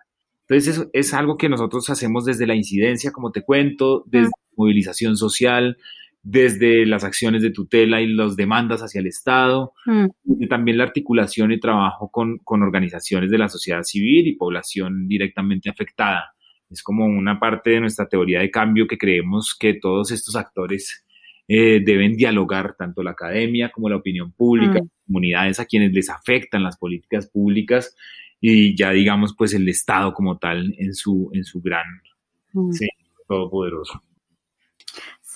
Entonces, 0.48 0.78
es, 0.78 0.88
es 0.94 1.14
algo 1.14 1.38
que 1.38 1.50
nosotros 1.50 1.90
hacemos 1.90 2.26
desde 2.26 2.48
la 2.48 2.56
incidencia, 2.56 3.12
como 3.12 3.32
te 3.32 3.42
cuento, 3.42 4.04
desde 4.08 4.32
movilización 4.56 5.18
social, 5.18 5.78
desde 6.22 6.86
las 6.86 7.04
acciones 7.04 7.42
de 7.42 7.52
tutela 7.52 8.02
y 8.02 8.08
las 8.08 8.36
demandas 8.36 8.82
hacia 8.82 9.00
el 9.00 9.08
Estado, 9.08 9.74
mm. 9.86 10.06
y 10.40 10.48
también 10.48 10.78
la 10.78 10.84
articulación 10.84 11.52
y 11.52 11.60
trabajo 11.60 12.10
con, 12.12 12.38
con, 12.40 12.62
organizaciones 12.62 13.32
de 13.32 13.38
la 13.38 13.50
sociedad 13.50 13.84
civil 13.84 14.28
y 14.28 14.36
población 14.36 15.08
directamente 15.08 15.70
afectada. 15.70 16.34
Es 16.70 16.84
como 16.84 17.06
una 17.06 17.40
parte 17.40 17.72
de 17.72 17.80
nuestra 17.80 18.08
teoría 18.08 18.42
de 18.42 18.52
cambio 18.52 18.88
que 18.88 18.98
creemos 18.98 19.56
que 19.60 19.76
todos 19.76 20.12
estos 20.12 20.36
actores 20.36 21.04
eh, 21.48 21.82
deben 21.84 22.16
dialogar, 22.16 22.76
tanto 22.78 23.02
la 23.02 23.12
academia 23.12 23.72
como 23.72 23.90
la 23.90 23.96
opinión 23.96 24.32
pública, 24.34 24.84
mm. 24.84 24.90
comunidades 25.08 25.60
a 25.60 25.66
quienes 25.66 25.92
les 25.94 26.10
afectan 26.10 26.62
las 26.62 26.78
políticas 26.78 27.28
públicas 27.28 27.96
y 28.40 28.78
ya 28.78 28.92
digamos 28.92 29.34
pues 29.36 29.54
el 29.56 29.68
Estado 29.68 30.14
como 30.14 30.38
tal 30.38 30.76
en 30.78 30.94
su, 30.94 31.32
en 31.34 31.44
su 31.44 31.60
gran, 31.60 31.88
mm. 32.54 32.72
sí, 32.72 32.88
todopoderoso. 33.28 34.04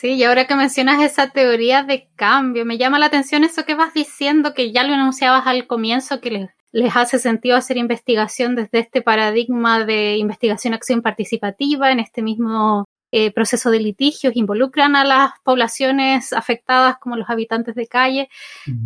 Sí, 0.04 0.16
y 0.16 0.24
ahora 0.26 0.48
que 0.48 0.56
mencionas 0.56 1.02
esa 1.02 1.30
teoría 1.30 1.84
de 1.84 2.10
cambio, 2.18 2.66
me 2.66 2.78
llama 2.78 3.00
la 3.00 3.06
atención 3.06 3.46
eso 3.46 3.64
que 3.64 3.74
vas 3.74 3.94
diciendo, 3.94 4.54
que 4.54 4.74
ya 4.74 4.84
lo 4.84 4.94
anunciabas 4.94 5.48
al 5.48 5.66
comienzo, 5.66 6.20
que 6.20 6.30
les, 6.30 6.50
les 6.74 6.94
hace 6.98 7.20
sentido 7.20 7.56
hacer 7.56 7.78
investigación 7.78 8.54
desde 8.54 8.80
este 8.80 9.02
paradigma 9.02 9.86
de 9.86 10.18
investigación-acción 10.18 11.02
participativa, 11.02 11.90
en 11.90 12.02
este 12.02 12.22
mismo 12.22 12.84
eh, 13.16 13.32
proceso 13.32 13.70
de 13.70 13.80
litigios, 13.80 14.36
involucran 14.36 14.96
a 14.96 15.06
las 15.06 15.34
poblaciones 15.44 16.34
afectadas 16.34 16.98
como 16.98 17.16
los 17.16 17.30
habitantes 17.30 17.76
de 17.76 17.86
calle. 17.86 18.28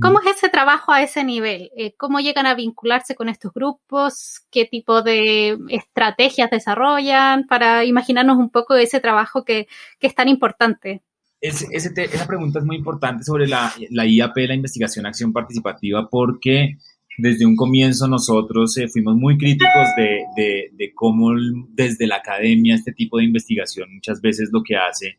¿Cómo 0.02 0.20
es 0.20 0.36
ese 0.36 0.50
trabajo 0.50 0.92
a 0.92 1.02
ese 1.02 1.24
nivel? 1.24 1.72
Eh, 1.78 1.94
¿Cómo 1.96 2.20
llegan 2.20 2.46
a 2.46 2.54
vincularse 2.54 3.16
con 3.16 3.30
estos 3.30 3.54
grupos? 3.54 4.42
¿Qué 4.52 4.66
tipo 4.66 5.02
de 5.02 5.58
estrategias 5.70 6.52
desarrollan 6.52 7.48
para 7.48 7.86
imaginarnos 7.86 8.36
un 8.36 8.50
poco 8.50 8.76
ese 8.76 9.00
trabajo 9.00 9.46
que, 9.46 9.70
que 9.98 10.08
es 10.08 10.14
tan 10.14 10.28
importante? 10.28 11.04
esa 11.40 12.28
pregunta 12.28 12.60
es 12.60 12.66
muy 12.66 12.76
importante 12.76 13.24
sobre 13.24 13.48
la, 13.48 13.74
la 13.92 14.06
IAP, 14.06 14.36
la 14.40 14.56
investigación 14.56 15.06
acción 15.06 15.32
participativa, 15.32 16.10
porque 16.10 16.80
desde 17.18 17.46
un 17.46 17.56
comienzo 17.56 18.08
nosotros 18.08 18.78
eh, 18.78 18.88
fuimos 18.88 19.16
muy 19.16 19.38
críticos 19.38 19.88
de, 19.98 20.24
de, 20.36 20.70
de, 20.74 20.94
cómo 20.94 21.32
desde 21.70 22.06
la 22.08 22.18
academia 22.18 22.76
este 22.76 22.92
tipo 22.92 23.18
de 23.18 23.26
investigación 23.26 23.94
muchas 23.94 24.22
veces 24.22 24.50
lo 24.52 24.62
que 24.64 24.76
hace 24.76 25.18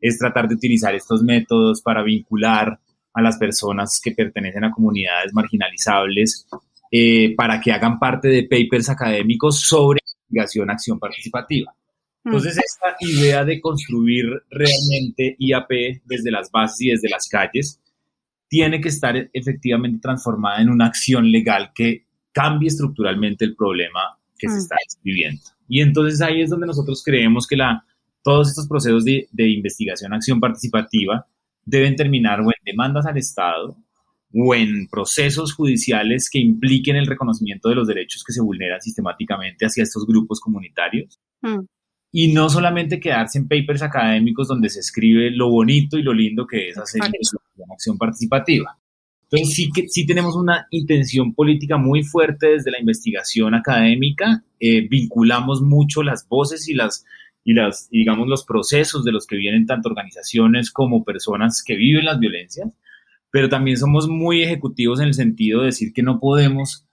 es 0.00 0.18
tratar 0.18 0.48
de 0.48 0.54
utilizar 0.54 0.94
estos 0.94 1.22
métodos 1.22 1.82
para 1.82 2.02
vincular 2.02 2.78
a 3.12 3.22
las 3.22 3.38
personas 3.38 4.00
que 4.02 4.12
pertenecen 4.12 4.64
a 4.64 4.70
comunidades 4.70 5.32
marginalizables 5.32 6.46
eh, 6.90 7.34
para 7.36 7.60
que 7.60 7.72
hagan 7.72 7.98
parte 7.98 8.28
de 8.28 8.42
papers 8.42 8.90
académicos 8.90 9.60
sobre 9.60 10.00
investigación 10.04 10.70
acción 10.70 10.98
participativa. 10.98 11.74
Entonces, 12.24 12.56
esta 12.56 12.96
idea 13.00 13.44
de 13.44 13.60
construir 13.60 14.24
realmente 14.50 15.36
IAP 15.38 16.02
desde 16.04 16.30
las 16.30 16.50
bases 16.50 16.80
y 16.80 16.90
desde 16.90 17.10
las 17.10 17.28
calles 17.28 17.80
tiene 18.48 18.80
que 18.80 18.88
estar 18.88 19.30
efectivamente 19.32 20.00
transformada 20.00 20.60
en 20.60 20.68
una 20.68 20.86
acción 20.86 21.30
legal 21.30 21.72
que 21.74 22.06
cambie 22.32 22.68
estructuralmente 22.68 23.44
el 23.44 23.54
problema 23.56 24.18
que 24.38 24.48
se 24.48 24.58
está 24.58 24.76
viviendo. 25.02 25.42
Y 25.68 25.80
entonces 25.80 26.20
ahí 26.20 26.42
es 26.42 26.50
donde 26.50 26.66
nosotros 26.66 27.02
creemos 27.04 27.46
que 27.46 27.56
la, 27.56 27.84
todos 28.22 28.48
estos 28.48 28.68
procesos 28.68 29.04
de, 29.04 29.28
de 29.32 29.48
investigación, 29.50 30.12
acción 30.12 30.40
participativa, 30.40 31.26
deben 31.64 31.96
terminar 31.96 32.40
o 32.40 32.44
en 32.44 32.64
demandas 32.64 33.06
al 33.06 33.16
Estado 33.16 33.76
o 34.34 34.54
en 34.54 34.88
procesos 34.88 35.54
judiciales 35.54 36.28
que 36.28 36.40
impliquen 36.40 36.96
el 36.96 37.06
reconocimiento 37.06 37.68
de 37.68 37.76
los 37.76 37.86
derechos 37.86 38.24
que 38.24 38.32
se 38.32 38.42
vulneran 38.42 38.80
sistemáticamente 38.80 39.64
hacia 39.64 39.84
estos 39.84 40.04
grupos 40.06 40.40
comunitarios, 40.40 41.20
y 42.16 42.32
no 42.32 42.48
solamente 42.48 43.00
quedarse 43.00 43.38
en 43.38 43.48
papers 43.48 43.82
académicos 43.82 44.46
donde 44.46 44.70
se 44.70 44.78
escribe 44.78 45.32
lo 45.32 45.50
bonito 45.50 45.98
y 45.98 46.02
lo 46.04 46.14
lindo 46.14 46.46
que 46.46 46.68
es 46.68 46.78
hacer 46.78 47.00
una 47.56 47.74
acción 47.74 47.98
participativa. 47.98 48.78
Entonces 49.24 49.56
sí 49.56 49.68
que 49.74 49.88
sí 49.88 50.06
tenemos 50.06 50.36
una 50.36 50.68
intención 50.70 51.34
política 51.34 51.76
muy 51.76 52.04
fuerte 52.04 52.50
desde 52.50 52.70
la 52.70 52.78
investigación 52.78 53.56
académica, 53.56 54.44
eh, 54.60 54.86
vinculamos 54.88 55.60
mucho 55.60 56.04
las 56.04 56.28
voces 56.28 56.68
y 56.68 56.74
las 56.74 57.04
y 57.42 57.52
las 57.52 57.90
digamos 57.90 58.28
los 58.28 58.44
procesos 58.44 59.04
de 59.04 59.10
los 59.10 59.26
que 59.26 59.34
vienen 59.34 59.66
tanto 59.66 59.88
organizaciones 59.88 60.70
como 60.70 61.02
personas 61.02 61.64
que 61.66 61.74
viven 61.74 62.04
las 62.04 62.20
violencias, 62.20 62.70
pero 63.32 63.48
también 63.48 63.76
somos 63.76 64.06
muy 64.06 64.44
ejecutivos 64.44 65.00
en 65.00 65.08
el 65.08 65.14
sentido 65.14 65.62
de 65.62 65.66
decir 65.66 65.92
que 65.92 66.04
no 66.04 66.20
podemos 66.20 66.86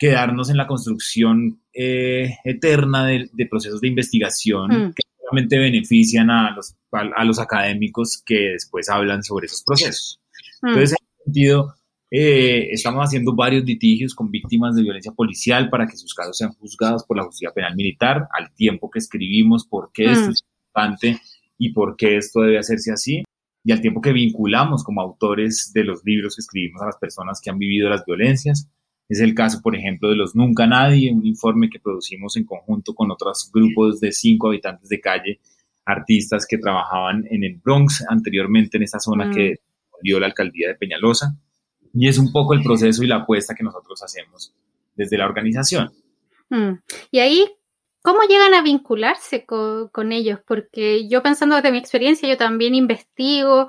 quedarnos 0.00 0.48
en 0.48 0.56
la 0.56 0.66
construcción 0.66 1.60
eh, 1.74 2.34
eterna 2.42 3.06
de, 3.06 3.46
procesos 3.48 3.82
de 3.82 3.88
investigación 3.88 4.70
mm. 4.70 4.94
que 4.94 5.02
realmente 5.22 5.58
benefician 5.58 6.30
a 6.30 6.56
los, 6.56 6.74
a, 6.90 7.22
los 7.22 7.38
académicos 7.38 8.22
que 8.24 8.52
después 8.52 8.88
hablan 8.88 9.22
sobre 9.22 9.44
esos 9.44 9.62
procesos. 9.62 10.18
Mm. 10.62 10.68
Entonces, 10.68 10.92
en 10.92 11.06
ese 11.06 11.24
sentido, 11.24 11.74
eh, 12.10 12.68
estamos 12.70 13.04
haciendo 13.04 13.36
varios 13.36 13.62
litigios 13.64 14.14
con 14.14 14.30
víctimas 14.30 14.74
de 14.74 14.82
violencia 14.82 15.12
policial 15.12 15.68
para 15.68 15.86
que 15.86 15.98
sus 15.98 16.14
casos 16.14 16.38
sean 16.38 16.54
juzgados 16.54 17.04
por 17.04 17.18
la 17.18 17.24
justicia 17.24 17.52
penal 17.52 17.76
militar, 17.76 18.26
al 18.32 18.54
tiempo 18.54 18.90
que 18.90 19.00
escribimos 19.00 19.66
por 19.66 19.92
qué 19.92 20.06
esto 20.06 20.28
mm. 20.28 20.30
es 20.30 20.44
importante 20.64 21.20
y 21.58 21.72
por 21.74 21.94
qué 21.96 22.16
esto 22.16 22.40
debe 22.40 22.58
hacerse 22.58 22.90
así, 22.90 23.22
y 23.62 23.72
al 23.72 23.82
tiempo 23.82 24.00
que 24.00 24.14
vinculamos 24.14 24.82
como 24.82 25.02
autores 25.02 25.72
de 25.74 25.84
los 25.84 26.02
libros 26.06 26.36
que 26.36 26.40
escribimos 26.40 26.80
a 26.80 26.86
las 26.86 26.96
personas 26.96 27.38
que 27.42 27.50
han 27.50 27.58
vivido 27.58 27.90
las 27.90 28.06
violencias 28.06 28.66
es 29.10 29.18
el 29.18 29.34
caso, 29.34 29.60
por 29.60 29.74
ejemplo, 29.74 30.08
de 30.08 30.14
los 30.14 30.36
Nunca 30.36 30.68
Nadie, 30.68 31.12
un 31.12 31.26
informe 31.26 31.68
que 31.68 31.80
producimos 31.80 32.36
en 32.36 32.44
conjunto 32.44 32.94
con 32.94 33.10
otros 33.10 33.50
grupos 33.52 33.98
de 33.98 34.12
cinco 34.12 34.46
habitantes 34.46 34.88
de 34.88 35.00
calle, 35.00 35.40
artistas 35.84 36.46
que 36.48 36.58
trabajaban 36.58 37.26
en 37.28 37.42
el 37.42 37.56
Bronx 37.56 38.04
anteriormente 38.08 38.76
en 38.76 38.84
esta 38.84 39.00
zona 39.00 39.28
que 39.32 39.54
mm. 39.54 39.96
dio 40.02 40.20
la 40.20 40.26
alcaldía 40.26 40.68
de 40.68 40.76
Peñalosa. 40.76 41.36
Y 41.92 42.06
es 42.06 42.18
un 42.18 42.30
poco 42.30 42.54
el 42.54 42.62
proceso 42.62 43.02
y 43.02 43.08
la 43.08 43.16
apuesta 43.16 43.56
que 43.56 43.64
nosotros 43.64 44.00
hacemos 44.00 44.54
desde 44.94 45.18
la 45.18 45.26
organización. 45.26 45.90
Mm. 46.48 46.74
Y 47.10 47.18
ahí, 47.18 47.46
¿cómo 48.02 48.20
llegan 48.28 48.54
a 48.54 48.62
vincularse 48.62 49.44
con, 49.44 49.88
con 49.88 50.12
ellos? 50.12 50.38
Porque 50.46 51.08
yo 51.08 51.20
pensando 51.20 51.56
desde 51.56 51.72
mi 51.72 51.78
experiencia, 51.78 52.28
yo 52.28 52.36
también 52.36 52.76
investigo 52.76 53.66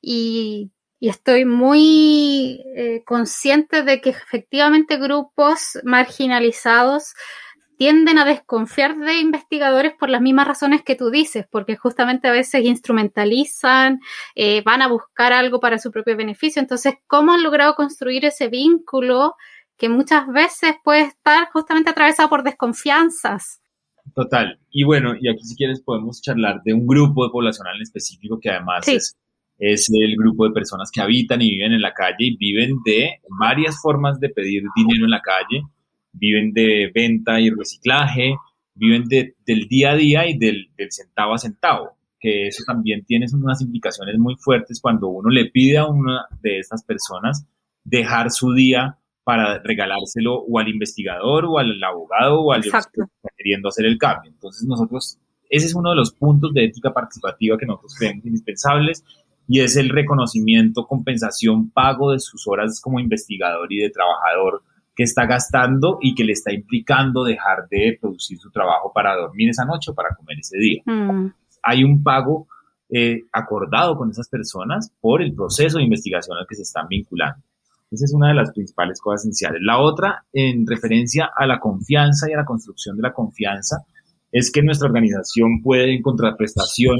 y 0.00 0.72
y 1.02 1.08
estoy 1.08 1.44
muy 1.44 2.62
eh, 2.76 3.02
consciente 3.04 3.82
de 3.82 4.00
que 4.00 4.10
efectivamente 4.10 4.98
grupos 4.98 5.80
marginalizados 5.82 7.14
tienden 7.76 8.18
a 8.18 8.24
desconfiar 8.24 8.96
de 8.96 9.18
investigadores 9.18 9.94
por 9.98 10.10
las 10.10 10.22
mismas 10.22 10.46
razones 10.46 10.84
que 10.84 10.94
tú 10.94 11.10
dices, 11.10 11.44
porque 11.50 11.74
justamente 11.74 12.28
a 12.28 12.30
veces 12.30 12.64
instrumentalizan, 12.64 13.98
eh, 14.36 14.62
van 14.62 14.80
a 14.80 14.86
buscar 14.86 15.32
algo 15.32 15.58
para 15.58 15.80
su 15.80 15.90
propio 15.90 16.16
beneficio. 16.16 16.62
Entonces, 16.62 16.94
¿cómo 17.08 17.32
han 17.32 17.42
logrado 17.42 17.74
construir 17.74 18.24
ese 18.24 18.46
vínculo 18.46 19.34
que 19.76 19.88
muchas 19.88 20.28
veces 20.28 20.76
puede 20.84 21.00
estar 21.00 21.48
justamente 21.50 21.90
atravesado 21.90 22.28
por 22.28 22.44
desconfianzas? 22.44 23.60
Total. 24.14 24.60
Y 24.70 24.84
bueno, 24.84 25.14
y 25.20 25.28
aquí 25.28 25.42
si 25.42 25.56
quieres 25.56 25.82
podemos 25.82 26.22
charlar 26.22 26.62
de 26.62 26.74
un 26.74 26.86
grupo 26.86 27.24
de 27.24 27.32
poblacional 27.32 27.74
en 27.74 27.82
específico 27.82 28.38
que 28.40 28.50
además 28.50 28.86
es 28.86 29.16
es 29.58 29.90
el 29.92 30.16
grupo 30.16 30.46
de 30.46 30.52
personas 30.52 30.90
que 30.90 31.00
habitan 31.00 31.40
y 31.40 31.50
viven 31.50 31.72
en 31.72 31.82
la 31.82 31.94
calle 31.94 32.16
y 32.18 32.36
viven 32.36 32.78
de 32.84 33.20
varias 33.38 33.80
formas 33.80 34.18
de 34.18 34.28
pedir 34.28 34.64
dinero 34.74 35.04
en 35.04 35.10
la 35.10 35.20
calle, 35.20 35.62
viven 36.12 36.52
de 36.52 36.90
venta 36.94 37.40
y 37.40 37.50
reciclaje, 37.50 38.34
viven 38.74 39.04
del 39.08 39.68
día 39.68 39.92
a 39.92 39.96
día 39.96 40.26
y 40.28 40.38
del, 40.38 40.70
centavo 40.90 41.34
a 41.34 41.38
centavo, 41.38 41.96
que 42.18 42.48
eso 42.48 42.64
también 42.66 43.04
tiene 43.04 43.26
unas 43.32 43.60
implicaciones 43.60 44.18
muy 44.18 44.36
fuertes 44.36 44.80
cuando 44.80 45.08
uno 45.08 45.30
le 45.30 45.46
pide 45.46 45.78
a 45.78 45.86
una 45.86 46.26
de 46.40 46.58
estas 46.58 46.82
personas 46.84 47.46
dejar 47.84 48.30
su 48.30 48.52
día 48.52 48.98
para 49.24 49.60
regalárselo 49.62 50.40
o 50.40 50.58
al 50.58 50.68
investigador 50.68 51.44
o 51.44 51.58
al 51.58 51.82
abogado 51.82 52.40
o 52.40 52.52
al 52.52 52.62
que 52.62 52.68
está 52.68 53.08
queriendo 53.36 53.68
hacer 53.68 53.86
el 53.86 53.98
cambio. 53.98 54.30
Entonces 54.32 54.66
nosotros, 54.66 55.18
ese 55.48 55.66
es 55.66 55.74
uno 55.74 55.90
de 55.90 55.96
los 55.96 56.12
puntos 56.12 56.52
de 56.52 56.64
ética 56.64 56.92
participativa 56.92 57.56
que 57.56 57.66
nosotros 57.66 57.94
creemos 57.96 58.24
indispensables 58.26 59.04
y 59.48 59.60
es 59.60 59.76
el 59.76 59.90
reconocimiento, 59.90 60.86
compensación, 60.86 61.70
pago 61.70 62.12
de 62.12 62.20
sus 62.20 62.46
horas 62.46 62.80
como 62.80 63.00
investigador 63.00 63.72
y 63.72 63.80
de 63.80 63.90
trabajador 63.90 64.62
que 64.94 65.04
está 65.04 65.26
gastando 65.26 65.98
y 66.00 66.14
que 66.14 66.24
le 66.24 66.32
está 66.32 66.52
implicando 66.52 67.24
dejar 67.24 67.68
de 67.70 67.98
producir 68.00 68.38
su 68.38 68.50
trabajo 68.50 68.92
para 68.94 69.16
dormir 69.16 69.48
esa 69.48 69.64
noche 69.64 69.90
o 69.90 69.94
para 69.94 70.14
comer 70.14 70.38
ese 70.38 70.58
día. 70.58 70.82
Mm. 70.84 71.28
Hay 71.62 71.84
un 71.84 72.02
pago 72.02 72.46
eh, 72.90 73.22
acordado 73.32 73.96
con 73.96 74.10
esas 74.10 74.28
personas 74.28 74.92
por 75.00 75.22
el 75.22 75.34
proceso 75.34 75.78
de 75.78 75.84
investigación 75.84 76.36
al 76.36 76.46
que 76.46 76.56
se 76.56 76.62
están 76.62 76.88
vinculando. 76.88 77.42
Esa 77.90 78.06
es 78.06 78.14
una 78.14 78.28
de 78.28 78.34
las 78.34 78.52
principales 78.52 79.00
cosas 79.00 79.22
esenciales. 79.22 79.60
La 79.62 79.78
otra, 79.78 80.24
en 80.32 80.66
referencia 80.66 81.30
a 81.34 81.46
la 81.46 81.58
confianza 81.58 82.28
y 82.28 82.32
a 82.32 82.38
la 82.38 82.44
construcción 82.44 82.96
de 82.96 83.02
la 83.02 83.12
confianza, 83.12 83.84
es 84.30 84.50
que 84.50 84.62
nuestra 84.62 84.88
organización 84.88 85.60
puede, 85.62 85.94
en 85.94 86.02
contraprestación 86.02 86.98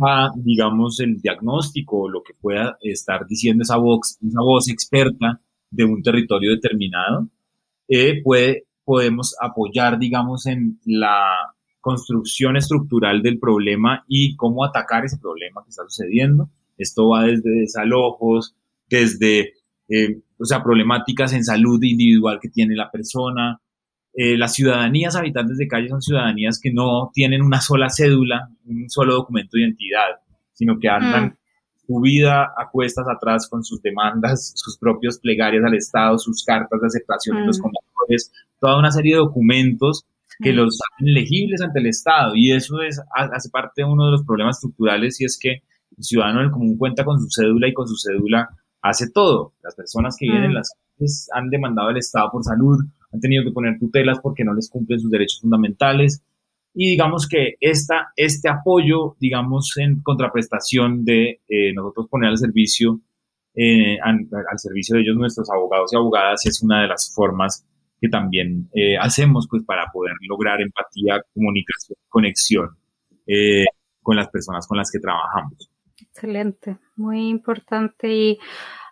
a, 0.00 0.30
digamos, 0.36 1.00
el 1.00 1.20
diagnóstico 1.20 2.02
o 2.02 2.08
lo 2.08 2.22
que 2.22 2.34
pueda 2.34 2.76
estar 2.82 3.26
diciendo 3.26 3.62
esa 3.62 3.76
voz, 3.76 4.18
esa 4.26 4.40
voz 4.40 4.68
experta 4.68 5.40
de 5.70 5.84
un 5.84 6.02
territorio 6.02 6.50
determinado, 6.50 7.28
eh, 7.88 8.22
puede, 8.22 8.64
podemos 8.84 9.34
apoyar, 9.40 9.98
digamos, 9.98 10.46
en 10.46 10.78
la 10.84 11.26
construcción 11.80 12.56
estructural 12.56 13.22
del 13.22 13.38
problema 13.38 14.04
y 14.08 14.36
cómo 14.36 14.64
atacar 14.64 15.04
ese 15.04 15.18
problema 15.18 15.62
que 15.62 15.70
está 15.70 15.82
sucediendo. 15.84 16.48
Esto 16.78 17.08
va 17.08 17.24
desde 17.24 17.50
desalojos, 17.50 18.54
desde, 18.88 19.52
eh, 19.88 20.20
o 20.38 20.44
sea, 20.44 20.62
problemáticas 20.62 21.32
en 21.34 21.44
salud 21.44 21.82
individual 21.82 22.38
que 22.40 22.48
tiene 22.48 22.74
la 22.74 22.90
persona. 22.90 23.60
Eh, 24.16 24.36
las 24.36 24.54
ciudadanías 24.54 25.16
habitantes 25.16 25.58
de 25.58 25.66
calle 25.66 25.88
son 25.88 26.00
ciudadanías 26.00 26.60
que 26.62 26.72
no 26.72 27.10
tienen 27.12 27.42
una 27.42 27.60
sola 27.60 27.88
cédula, 27.90 28.48
un 28.64 28.88
solo 28.88 29.14
documento 29.14 29.56
de 29.56 29.62
identidad, 29.62 30.20
sino 30.52 30.78
que 30.78 30.88
andan 30.88 31.24
mm. 31.26 31.36
su 31.86 32.00
vida 32.00 32.44
a 32.44 32.70
cuestas 32.70 33.06
atrás 33.08 33.48
con 33.48 33.64
sus 33.64 33.82
demandas, 33.82 34.52
sus 34.56 34.78
propios 34.78 35.18
plegarias 35.18 35.64
al 35.64 35.74
Estado, 35.74 36.16
sus 36.18 36.44
cartas 36.44 36.80
de 36.80 36.86
aceptación 36.86 37.38
en 37.38 37.46
los 37.46 37.58
mm. 37.58 37.62
comedores, 37.62 38.32
toda 38.60 38.78
una 38.78 38.92
serie 38.92 39.14
de 39.14 39.20
documentos 39.20 40.04
que 40.40 40.52
los 40.52 40.80
hacen 40.80 41.14
legibles 41.14 41.60
ante 41.60 41.80
el 41.80 41.86
Estado. 41.86 42.32
Y 42.34 42.52
eso 42.52 42.82
es, 42.82 43.00
hace 43.14 43.50
parte 43.50 43.82
de 43.82 43.84
uno 43.84 44.06
de 44.06 44.12
los 44.12 44.24
problemas 44.24 44.56
estructurales 44.56 45.20
y 45.20 45.24
es 45.24 45.38
que 45.40 45.62
el 45.96 46.04
ciudadano 46.04 46.40
del 46.40 46.50
común 46.50 46.76
cuenta 46.76 47.04
con 47.04 47.20
su 47.20 47.28
cédula 47.30 47.68
y 47.68 47.72
con 47.72 47.86
su 47.86 47.96
cédula 47.96 48.48
hace 48.82 49.10
todo. 49.10 49.54
Las 49.62 49.74
personas 49.74 50.16
que 50.18 50.26
viven 50.26 50.44
en 50.44 50.50
mm. 50.50 50.54
las 50.54 50.70
calles 50.70 51.28
han 51.34 51.50
demandado 51.50 51.88
al 51.88 51.96
Estado 51.96 52.30
por 52.30 52.44
salud, 52.44 52.78
han 53.14 53.20
tenido 53.20 53.44
que 53.44 53.52
poner 53.52 53.78
tutelas 53.78 54.18
porque 54.20 54.44
no 54.44 54.52
les 54.54 54.68
cumplen 54.68 54.98
sus 54.98 55.10
derechos 55.10 55.40
fundamentales. 55.40 56.22
Y 56.74 56.90
digamos 56.90 57.28
que 57.28 57.54
esta, 57.60 58.08
este 58.16 58.48
apoyo, 58.48 59.16
digamos, 59.20 59.76
en 59.76 60.02
contraprestación 60.02 61.04
de 61.04 61.40
eh, 61.48 61.72
nosotros 61.72 62.08
poner 62.10 62.30
al 62.30 62.38
servicio, 62.38 63.00
eh, 63.54 63.96
al, 64.02 64.26
servicio 64.56 64.96
de 64.96 65.02
ellos 65.02 65.16
nuestros 65.16 65.48
abogados 65.50 65.92
y 65.92 65.96
abogadas, 65.96 66.44
es 66.46 66.60
una 66.62 66.82
de 66.82 66.88
las 66.88 67.12
formas 67.14 67.64
que 68.00 68.08
también 68.08 68.68
eh, 68.74 68.96
hacemos 69.00 69.46
pues 69.48 69.62
para 69.62 69.86
poder 69.92 70.14
lograr 70.28 70.60
empatía, 70.60 71.22
comunicación, 71.32 71.96
conexión 72.08 72.68
con 74.02 74.16
las 74.16 74.28
personas 74.28 74.66
con 74.66 74.76
las 74.76 74.90
que 74.90 74.98
trabajamos. 74.98 75.70
Excelente, 75.98 76.76
muy 76.96 77.28
importante. 77.28 78.12
Y 78.12 78.38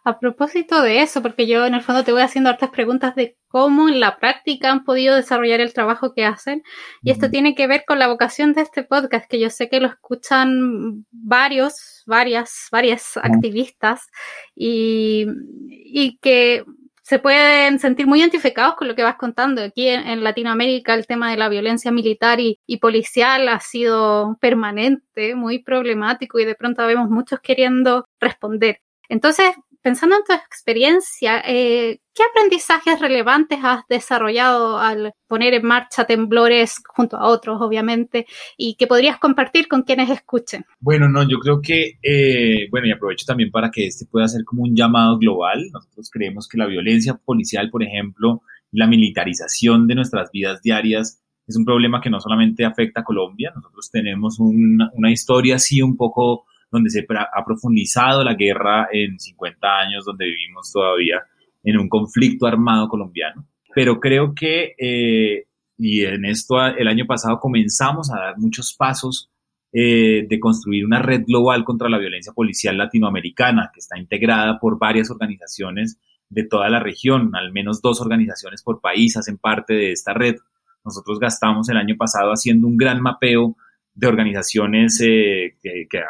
a 0.04 0.18
propósito 0.18 0.82
de 0.82 1.02
eso, 1.02 1.22
porque 1.22 1.46
yo 1.46 1.64
en 1.66 1.74
el 1.74 1.82
fondo 1.82 2.04
te 2.04 2.12
voy 2.12 2.22
haciendo 2.22 2.50
hartas 2.50 2.70
preguntas 2.70 3.14
de 3.14 3.36
cómo 3.48 3.88
en 3.88 4.00
la 4.00 4.18
práctica 4.18 4.70
han 4.70 4.84
podido 4.84 5.14
desarrollar 5.14 5.60
el 5.60 5.72
trabajo 5.72 6.12
que 6.14 6.24
hacen. 6.24 6.62
Y 7.02 7.10
esto 7.10 7.30
tiene 7.30 7.54
que 7.54 7.66
ver 7.66 7.84
con 7.86 7.98
la 7.98 8.08
vocación 8.08 8.52
de 8.52 8.62
este 8.62 8.82
podcast, 8.82 9.28
que 9.28 9.38
yo 9.38 9.50
sé 9.50 9.68
que 9.68 9.80
lo 9.80 9.88
escuchan 9.88 11.06
varios, 11.10 12.02
varias, 12.06 12.68
varias 12.72 13.16
activistas 13.16 14.08
y, 14.54 15.26
y 15.68 16.18
que 16.18 16.64
se 17.02 17.18
pueden 17.18 17.78
sentir 17.78 18.06
muy 18.06 18.20
identificados 18.20 18.76
con 18.76 18.88
lo 18.88 18.94
que 18.94 19.02
vas 19.02 19.16
contando. 19.16 19.62
Aquí 19.62 19.88
en, 19.88 20.22
Latinoamérica 20.22 20.94
el 20.94 21.06
tema 21.06 21.30
de 21.30 21.36
la 21.36 21.48
violencia 21.48 21.90
militar 21.90 22.38
y, 22.40 22.58
policial 22.80 23.48
ha 23.48 23.60
sido 23.60 24.38
permanente, 24.40 25.34
muy 25.34 25.62
problemático 25.62 26.38
y 26.38 26.44
de 26.44 26.54
pronto 26.54 26.86
vemos 26.86 27.10
muchos 27.10 27.40
queriendo 27.40 28.06
responder. 28.18 28.80
Entonces, 29.08 29.50
pensando 29.82 30.16
en 30.16 30.22
tu 30.24 30.32
experiencia, 30.32 31.42
eh, 31.46 32.00
¿qué 32.14 32.22
aprendizajes 32.22 33.00
relevantes 33.00 33.58
has 33.62 33.82
desarrollado 33.88 34.78
al 34.78 35.12
poner 35.26 35.54
en 35.54 35.66
marcha 35.66 36.04
temblores 36.04 36.76
junto 36.86 37.16
a 37.16 37.26
otros, 37.26 37.60
obviamente, 37.60 38.26
y 38.56 38.76
que 38.76 38.86
podrías 38.86 39.18
compartir 39.18 39.68
con 39.68 39.82
quienes 39.82 40.08
escuchen? 40.08 40.64
Bueno, 40.80 41.08
no, 41.08 41.28
yo 41.28 41.38
creo 41.38 41.60
que, 41.60 41.98
eh, 42.02 42.68
bueno, 42.70 42.86
y 42.86 42.92
aprovecho 42.92 43.26
también 43.26 43.50
para 43.50 43.70
que 43.70 43.86
este 43.86 44.06
pueda 44.06 44.28
ser 44.28 44.44
como 44.44 44.62
un 44.62 44.74
llamado 44.74 45.18
global. 45.18 45.68
Nosotros 45.72 46.10
creemos 46.10 46.48
que 46.48 46.58
la 46.58 46.66
violencia 46.66 47.14
policial, 47.14 47.70
por 47.70 47.82
ejemplo, 47.82 48.42
la 48.70 48.86
militarización 48.86 49.86
de 49.86 49.96
nuestras 49.96 50.30
vidas 50.30 50.62
diarias 50.62 51.22
es 51.46 51.56
un 51.56 51.64
problema 51.64 52.00
que 52.00 52.08
no 52.08 52.20
solamente 52.20 52.64
afecta 52.64 53.00
a 53.00 53.04
Colombia, 53.04 53.52
nosotros 53.54 53.90
tenemos 53.90 54.38
una, 54.38 54.90
una 54.94 55.10
historia 55.10 55.56
así 55.56 55.82
un 55.82 55.96
poco 55.96 56.46
donde 56.72 56.90
se 56.90 57.06
ha 57.08 57.44
profundizado 57.44 58.24
la 58.24 58.34
guerra 58.34 58.88
en 58.90 59.20
50 59.20 59.68
años, 59.78 60.04
donde 60.04 60.24
vivimos 60.24 60.72
todavía 60.72 61.22
en 61.62 61.78
un 61.78 61.88
conflicto 61.88 62.46
armado 62.46 62.88
colombiano. 62.88 63.46
Pero 63.74 64.00
creo 64.00 64.34
que, 64.34 64.74
eh, 64.78 65.44
y 65.78 66.04
en 66.04 66.24
esto 66.24 66.64
el 66.64 66.88
año 66.88 67.04
pasado 67.06 67.38
comenzamos 67.38 68.10
a 68.10 68.18
dar 68.18 68.38
muchos 68.38 68.74
pasos 68.74 69.30
eh, 69.72 70.26
de 70.28 70.40
construir 70.40 70.84
una 70.84 71.00
red 71.00 71.24
global 71.26 71.64
contra 71.64 71.88
la 71.88 71.98
violencia 71.98 72.32
policial 72.32 72.76
latinoamericana, 72.76 73.70
que 73.72 73.80
está 73.80 73.98
integrada 73.98 74.58
por 74.58 74.78
varias 74.78 75.10
organizaciones 75.10 75.98
de 76.28 76.44
toda 76.44 76.68
la 76.70 76.80
región, 76.80 77.34
al 77.34 77.52
menos 77.52 77.82
dos 77.82 78.00
organizaciones 78.00 78.62
por 78.62 78.80
país 78.80 79.16
hacen 79.16 79.36
parte 79.38 79.74
de 79.74 79.92
esta 79.92 80.14
red. 80.14 80.36
Nosotros 80.84 81.18
gastamos 81.18 81.68
el 81.68 81.76
año 81.76 81.96
pasado 81.96 82.32
haciendo 82.32 82.66
un 82.66 82.76
gran 82.76 83.00
mapeo 83.00 83.56
de 83.94 84.06
organizaciones 84.06 85.00
eh, 85.00 85.56
que, 85.62 85.86
que, 85.88 86.00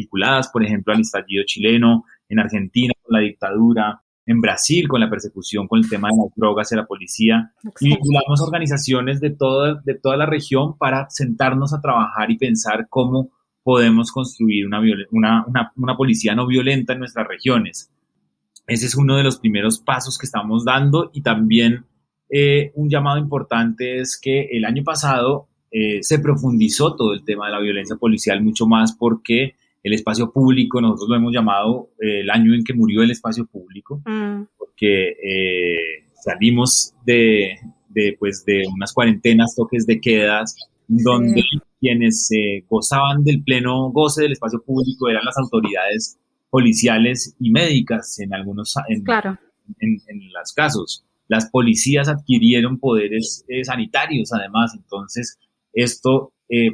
vinculadas, 0.00 0.48
por 0.48 0.64
ejemplo, 0.64 0.94
al 0.94 1.00
estallido 1.00 1.44
chileno, 1.46 2.04
en 2.28 2.38
Argentina 2.38 2.92
con 3.02 3.14
la 3.14 3.20
dictadura, 3.20 4.02
en 4.28 4.40
Brasil 4.42 4.86
con 4.88 5.00
la 5.00 5.08
persecución 5.08 5.66
con 5.66 5.80
el 5.80 5.88
tema 5.88 6.08
de 6.10 6.22
las 6.22 6.34
drogas 6.36 6.70
y 6.70 6.76
la 6.76 6.86
policía. 6.86 7.52
Y 7.80 7.88
vinculamos 7.88 8.40
organizaciones 8.42 9.20
de 9.20 9.30
toda, 9.30 9.80
de 9.82 9.94
toda 9.94 10.18
la 10.18 10.26
región 10.26 10.76
para 10.76 11.08
sentarnos 11.08 11.72
a 11.72 11.80
trabajar 11.80 12.30
y 12.30 12.36
pensar 12.36 12.86
cómo 12.90 13.30
podemos 13.62 14.12
construir 14.12 14.66
una, 14.66 14.80
una, 15.10 15.72
una, 15.76 15.96
policía 15.96 16.34
no 16.34 16.46
violenta 16.46 16.92
en 16.92 17.00
nuestras 17.00 17.26
regiones. 17.26 17.90
Ese 18.66 18.86
es 18.86 18.94
uno 18.94 19.16
de 19.16 19.24
los 19.24 19.38
primeros 19.38 19.78
pasos 19.78 20.18
que 20.18 20.26
estamos 20.26 20.64
dando 20.64 21.10
y 21.14 21.22
también 21.22 21.86
eh, 22.30 22.70
un 22.74 22.90
llamado 22.90 23.18
importante 23.18 24.00
es 24.00 24.18
que 24.20 24.48
el 24.52 24.66
año 24.66 24.84
pasado 24.84 25.48
eh, 25.70 26.02
se 26.02 26.18
profundizó 26.18 26.96
todo 26.96 27.14
el 27.14 27.24
tema 27.24 27.46
de 27.46 27.52
la 27.52 27.60
violencia 27.60 27.96
policial 27.96 28.42
mucho 28.42 28.66
más 28.66 28.94
porque 28.94 29.54
el 29.82 29.92
espacio 29.92 30.32
público, 30.32 30.80
nosotros 30.80 31.08
lo 31.08 31.16
hemos 31.16 31.32
llamado 31.32 31.90
eh, 32.00 32.20
el 32.20 32.30
año 32.30 32.54
en 32.54 32.64
que 32.64 32.74
murió 32.74 33.02
el 33.02 33.10
espacio 33.10 33.46
público, 33.46 34.02
mm. 34.04 34.42
porque 34.58 35.08
eh, 35.22 36.04
salimos 36.22 36.94
de, 37.06 37.56
de, 37.88 38.16
pues, 38.18 38.44
de 38.44 38.64
unas 38.74 38.92
cuarentenas, 38.92 39.54
toques 39.54 39.86
de 39.86 40.00
quedas, 40.00 40.56
donde 40.88 41.42
quienes 41.80 42.30
gozaban 42.68 43.22
del 43.22 43.42
pleno 43.42 43.90
goce 43.90 44.22
del 44.22 44.32
espacio 44.32 44.60
público 44.62 45.08
eran 45.08 45.24
las 45.24 45.36
autoridades 45.36 46.18
policiales 46.50 47.36
y 47.38 47.50
médicas 47.50 48.18
en 48.20 48.32
algunos 48.32 48.74
en, 48.88 49.04
en, 49.80 50.00
en 50.08 50.32
los 50.32 50.52
casos. 50.54 51.04
Las 51.28 51.50
policías 51.50 52.08
adquirieron 52.08 52.78
poderes 52.78 53.44
eh, 53.48 53.64
sanitarios 53.64 54.32
además, 54.32 54.74
entonces 54.74 55.38
esto 55.74 56.32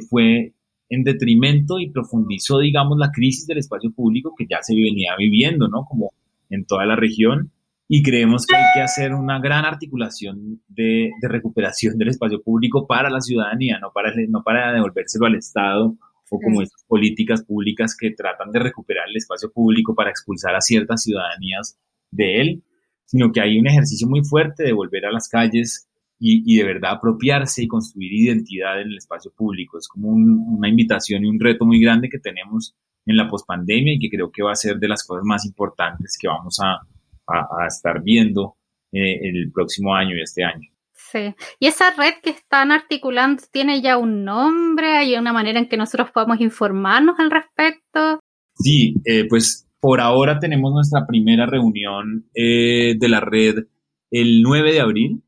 fue 0.09 0.53
en 0.89 1.03
detrimento 1.03 1.79
y 1.79 1.89
profundizó, 1.89 2.59
digamos, 2.59 2.97
la 2.97 3.11
crisis 3.11 3.47
del 3.47 3.59
espacio 3.59 3.91
público 3.91 4.33
que 4.37 4.45
ya 4.49 4.59
se 4.61 4.75
venía 4.75 5.15
viviendo, 5.17 5.67
¿no? 5.67 5.85
Como 5.85 6.11
en 6.49 6.65
toda 6.65 6.85
la 6.85 6.95
región. 6.95 7.51
Y 7.87 8.01
creemos 8.01 8.45
que 8.47 8.55
hay 8.55 8.63
que 8.73 8.81
hacer 8.81 9.13
una 9.13 9.39
gran 9.39 9.63
articulación 9.63 10.61
de, 10.67 11.11
recuperación 11.21 11.97
del 11.97 12.09
espacio 12.09 12.41
público 12.41 12.87
para 12.87 13.09
la 13.09 13.21
ciudadanía, 13.21 13.79
no 13.79 13.91
para, 13.93 14.11
no 14.27 14.43
para 14.43 14.73
devolvérselo 14.73 15.27
al 15.27 15.35
Estado 15.35 15.95
o 16.31 16.39
como 16.39 16.63
estas 16.63 16.83
políticas 16.87 17.43
públicas 17.43 17.95
que 17.95 18.09
tratan 18.11 18.51
de 18.51 18.59
recuperar 18.59 19.07
el 19.07 19.17
espacio 19.17 19.51
público 19.51 19.93
para 19.93 20.09
expulsar 20.09 20.55
a 20.55 20.61
ciertas 20.61 21.03
ciudadanías 21.03 21.77
de 22.09 22.41
él, 22.41 22.63
sino 23.05 23.31
que 23.31 23.41
hay 23.41 23.59
un 23.59 23.67
ejercicio 23.67 24.07
muy 24.07 24.23
fuerte 24.23 24.63
de 24.63 24.73
volver 24.73 25.05
a 25.05 25.11
las 25.11 25.29
calles 25.29 25.87
y, 26.19 26.57
de 26.57 26.63
verdad 26.63 26.93
apropiarse 26.93 27.63
y 27.63 27.67
construir 27.67 28.13
identidad 28.13 28.81
en 28.81 28.87
el 28.87 28.97
espacio 28.97 29.31
público. 29.35 29.77
Es 29.77 29.87
como 29.87 30.09
una 30.09 30.69
invitación 30.69 31.23
y 31.25 31.27
un 31.27 31.39
reto 31.39 31.65
muy 31.65 31.81
grande 31.81 32.09
que 32.09 32.19
tenemos 32.19 32.75
en 33.05 33.17
la 33.17 33.27
pospandemia 33.27 33.93
y 33.93 33.99
que 33.99 34.09
creo 34.09 34.31
que 34.31 34.43
va 34.43 34.51
a 34.51 34.55
ser 34.55 34.77
de 34.77 34.87
las 34.87 35.05
cosas 35.05 35.23
más 35.25 35.45
importantes 35.45 36.17
que 36.19 36.27
vamos 36.27 36.57
a, 36.59 36.79
a, 37.27 37.67
estar 37.67 38.01
viendo 38.01 38.55
eh, 38.91 39.19
el 39.21 39.51
próximo 39.51 39.93
año 39.93 40.15
y 40.15 40.21
este 40.21 40.43
año. 40.43 40.69
Sí. 40.93 41.35
¿Y 41.59 41.67
esa 41.67 41.91
red 41.91 42.13
que 42.23 42.31
están 42.31 42.71
articulando 42.71 43.43
tiene 43.51 43.81
ya 43.81 43.97
un 43.97 44.23
nombre? 44.23 44.97
¿Hay 44.97 45.15
una 45.15 45.33
manera 45.33 45.59
en 45.59 45.67
que 45.67 45.77
nosotros 45.77 46.11
podamos 46.11 46.41
informarnos 46.41 47.19
al 47.19 47.29
respecto? 47.29 48.19
Sí, 48.55 48.95
eh, 49.05 49.25
pues 49.29 49.67
por 49.79 50.01
ahora 50.01 50.39
tenemos 50.39 50.73
nuestra 50.73 51.05
primera 51.05 51.45
reunión 51.45 52.27
eh, 52.33 52.95
de 52.97 53.09
la 53.09 53.19
red 53.19 53.65
el 54.11 54.41
9 54.41 54.73
de 54.73 54.79
abril 54.79 55.23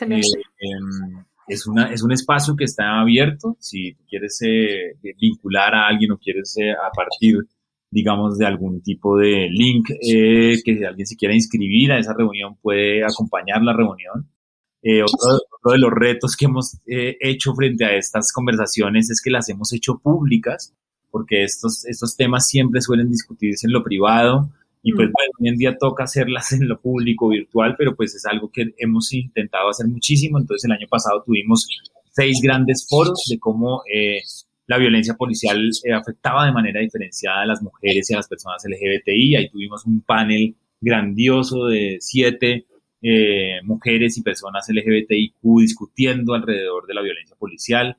eh, 0.00 0.20
em, 0.58 1.24
es, 1.48 1.66
una, 1.66 1.92
es 1.92 2.02
un 2.02 2.12
espacio 2.12 2.54
que 2.56 2.64
está 2.64 3.00
abierto. 3.00 3.56
Si 3.58 3.94
quieres 4.08 4.38
eh, 4.42 4.96
vincular 5.20 5.74
a 5.74 5.88
alguien 5.88 6.12
o 6.12 6.18
quieres 6.18 6.56
eh, 6.58 6.70
a 6.70 6.90
partir, 6.94 7.38
digamos, 7.90 8.38
de 8.38 8.46
algún 8.46 8.82
tipo 8.82 9.16
de 9.16 9.48
link, 9.50 9.88
que 10.00 10.86
alguien 10.86 11.06
se 11.06 11.16
quiera 11.16 11.34
inscribir 11.34 11.92
a 11.92 11.98
esa 11.98 12.14
reunión 12.14 12.56
puede 12.60 13.04
acompañar 13.04 13.62
la 13.62 13.72
reunión. 13.72 14.30
Otro, 14.82 15.72
de 15.72 15.78
los 15.78 15.90
retos 15.90 16.36
que 16.36 16.46
hemos 16.46 16.78
hecho 16.86 17.54
frente 17.54 17.84
a 17.84 17.94
estas 17.96 18.32
conversaciones 18.32 19.10
es 19.10 19.20
que 19.20 19.30
las 19.30 19.48
hemos 19.50 19.74
hecho 19.74 19.98
públicas, 19.98 20.74
porque 21.10 21.42
estos, 21.42 21.84
estos 21.84 22.16
temas 22.16 22.46
siempre 22.46 22.80
suelen 22.80 23.10
discutirse 23.10 23.66
en 23.66 23.74
lo 23.74 23.82
privado 23.82 24.50
y 24.82 24.92
pues 24.92 25.08
mm. 25.08 25.12
bueno, 25.12 25.30
hoy 25.40 25.48
en 25.48 25.56
día 25.56 25.76
toca 25.78 26.04
hacerlas 26.04 26.52
en 26.52 26.68
lo 26.68 26.80
público, 26.80 27.28
virtual, 27.28 27.74
pero 27.76 27.94
pues 27.94 28.14
es 28.14 28.24
algo 28.26 28.50
que 28.50 28.74
hemos 28.78 29.12
intentado 29.12 29.68
hacer 29.68 29.86
muchísimo. 29.86 30.38
Entonces 30.38 30.64
el 30.64 30.72
año 30.72 30.86
pasado 30.88 31.22
tuvimos 31.24 31.66
seis 32.10 32.40
grandes 32.42 32.86
foros 32.88 33.24
de 33.28 33.38
cómo 33.38 33.82
eh, 33.92 34.20
la 34.66 34.78
violencia 34.78 35.14
policial 35.14 35.70
eh, 35.84 35.92
afectaba 35.92 36.46
de 36.46 36.52
manera 36.52 36.80
diferenciada 36.80 37.42
a 37.42 37.46
las 37.46 37.62
mujeres 37.62 38.08
y 38.10 38.14
a 38.14 38.18
las 38.18 38.28
personas 38.28 38.62
LGBTI. 38.64 39.36
Ahí 39.36 39.50
tuvimos 39.50 39.84
un 39.84 40.00
panel 40.00 40.54
grandioso 40.80 41.66
de 41.66 41.98
siete 42.00 42.66
eh, 43.02 43.60
mujeres 43.64 44.16
y 44.18 44.22
personas 44.22 44.68
LGBTIQ 44.68 45.42
discutiendo 45.60 46.34
alrededor 46.34 46.86
de 46.86 46.94
la 46.94 47.02
violencia 47.02 47.36
policial. 47.36 47.96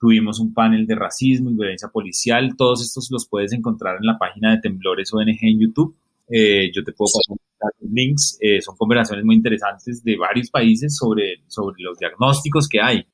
Tuvimos 0.00 0.40
un 0.40 0.52
panel 0.52 0.86
de 0.86 0.94
racismo 0.94 1.50
y 1.50 1.54
violencia 1.54 1.88
policial. 1.88 2.56
Todos 2.56 2.82
estos 2.82 3.10
los 3.10 3.28
puedes 3.28 3.52
encontrar 3.52 3.96
en 4.00 4.06
la 4.06 4.18
página 4.18 4.52
de 4.52 4.60
Temblores 4.60 5.12
ONG 5.12 5.38
en 5.42 5.60
YouTube. 5.60 5.96
Eh, 6.28 6.70
yo 6.74 6.82
te 6.82 6.92
puedo 6.92 7.12
pasar 7.12 7.72
links. 7.80 8.38
Eh, 8.40 8.60
son 8.60 8.76
conversaciones 8.76 9.24
muy 9.24 9.36
interesantes 9.36 10.02
de 10.02 10.16
varios 10.16 10.50
países 10.50 10.96
sobre, 10.96 11.42
sobre 11.46 11.76
los 11.82 11.98
diagnósticos 11.98 12.68
que 12.68 12.80
hay. 12.80 13.06